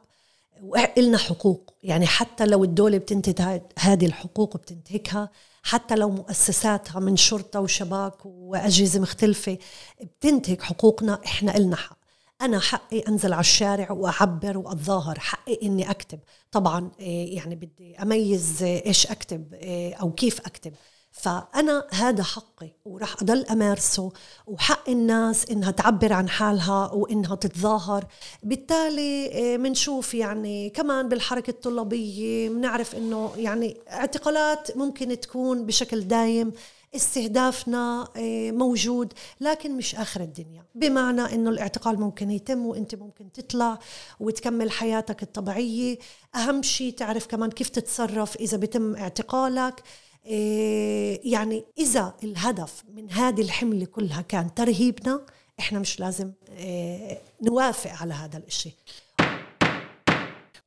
وإلنا 0.63 1.19
حقوق. 1.19 1.75
يعني 1.83 2.07
حتى 2.07 2.47
لو 2.47 2.65
الدولة 2.65 2.99
بتنتهك 2.99 3.41
هاد- 3.41 3.73
هذه 3.79 4.07
الحقوق 4.07 4.55
وبتنتهكها 4.57 5.31
حتى 5.63 5.95
لو 5.97 6.11
مؤسساتها 6.11 7.01
من 7.01 7.17
شرطة 7.17 7.61
وشباك 7.61 8.27
وأجهزة 8.27 9.01
مختلفة 9.01 9.59
بتنتهك 10.03 10.63
حقوقنا 10.63 11.21
إحنا 11.25 11.57
إلنا 11.57 11.77
حق. 11.77 11.99
أنا 12.43 12.61
حقي 12.61 12.99
أنزل 13.09 13.33
على 13.33 13.41
الشارع 13.41 13.91
وأعبر 13.93 14.59
وأتظاهر 14.59 15.19
حقي 15.19 15.59
إني 15.63 15.91
أكتب. 15.91 16.19
طبعا 16.53 16.91
إيه، 17.01 17.37
يعني 17.37 17.55
بدي 17.55 17.97
أميز 18.03 18.63
إيش 18.63 19.07
أكتب 19.07 19.55
إيه، 19.55 19.95
أو 19.95 20.13
كيف 20.13 20.41
أكتب. 20.41 20.73
فأنا 21.13 21.87
هذا 21.91 22.23
حقي 22.23 22.71
وراح 22.85 23.23
أضل 23.23 23.45
أمارسه 23.47 24.13
وحق 24.47 24.91
الناس 24.91 25.51
إنها 25.51 25.71
تعبر 25.71 26.13
عن 26.13 26.29
حالها 26.29 26.93
وإنها 26.93 27.35
تتظاهر. 27.35 28.05
بالتالي 28.43 29.27
إيه، 29.27 29.59
منشوف 29.59 30.15
يعني 30.15 30.71
كمان 30.71 31.09
بالحركة 31.09 31.51
الطلابية 31.51 32.49
بنعرف 32.49 32.95
إنه 32.95 33.33
يعني 33.37 33.77
اعتقالات 33.91 34.77
ممكن 34.77 35.21
تكون 35.21 35.67
بشكل 35.67 36.01
دايم 36.01 36.53
استهدافنا 36.97 38.09
آه، 38.17 38.51
موجود 38.51 39.13
لكن 39.41 39.77
مش 39.77 39.95
آخر 39.95 40.21
الدنيا. 40.21 40.65
بمعنى 40.75 41.23
أنه 41.23 41.51
الاعتقال 41.51 42.01
ممكن 42.01 42.31
يتم 42.31 42.67
وأنت 42.67 42.95
ممكن 42.95 43.33
تطلع 43.33 43.79
وتكمل 44.21 44.71
حياتك 44.71 45.23
الطبيعية. 45.23 45.99
أهم 46.35 46.63
شيء 46.63 46.93
تعرف 46.93 47.27
كمان 47.27 47.51
كيف 47.51 47.69
تتصرف 47.69 48.37
إذا 48.37 48.57
بتم 48.57 48.97
اعتقالك. 48.97 49.75
آه، 49.81 49.83
يعني 50.25 51.65
إذا 51.79 52.15
الهدف 52.25 52.83
من 52.95 53.11
هذه 53.11 53.43
الحملة 53.43 53.85
كلها 53.85 54.21
كان 54.23 54.55
ترهيبنا 54.55 55.21
إحنا 55.61 55.79
مش 55.79 56.01
لازم 56.01 56.33
آه، 56.59 57.19
نوافق 57.43 57.91
على 57.91 58.15
هذا 58.15 58.39
الإشي. 58.39 58.75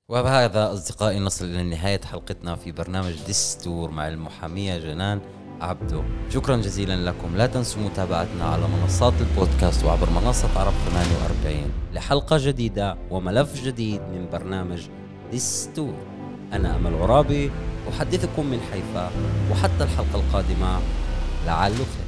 وبهذا 0.10 0.74
أصدقائي 0.74 1.20
نصل 1.20 1.46
إلى 1.46 1.64
نهاية 1.64 2.02
حلقتنا 2.02 2.56
في 2.56 2.72
برنامج 2.72 3.14
دستور 3.28 3.92
مع 3.92 4.08
المحامية 4.08 4.78
جنان 4.78 5.22
عبدو. 5.62 6.04
شكرا 6.30 6.58
جزيلا 6.58 7.10
لكم. 7.10 7.38
لا 7.38 7.48
تنسوا 7.48 7.82
متابعتنا 7.82 8.46
على 8.46 8.68
منصات 8.68 9.14
البودكاست 9.22 9.84
وعبر 9.84 10.10
منصة 10.10 10.60
عرب 10.60 10.74
48 10.90 11.72
لحلقة 11.94 12.38
جديدة 12.40 12.98
وملف 13.12 13.64
جديد 13.64 14.02
من 14.02 14.30
برنامج 14.32 14.88
دستور. 15.34 16.15
أنا 16.56 16.76
أمل 16.76 16.96
غرابي 16.96 17.52
أحدثكم 17.90 18.46
من 18.46 18.60
حيفا 18.72 19.12
وحتى 19.52 19.84
الحلقة 19.84 20.16
القادمة 20.20 20.80
لعله 21.48 21.76
خير 21.76 22.05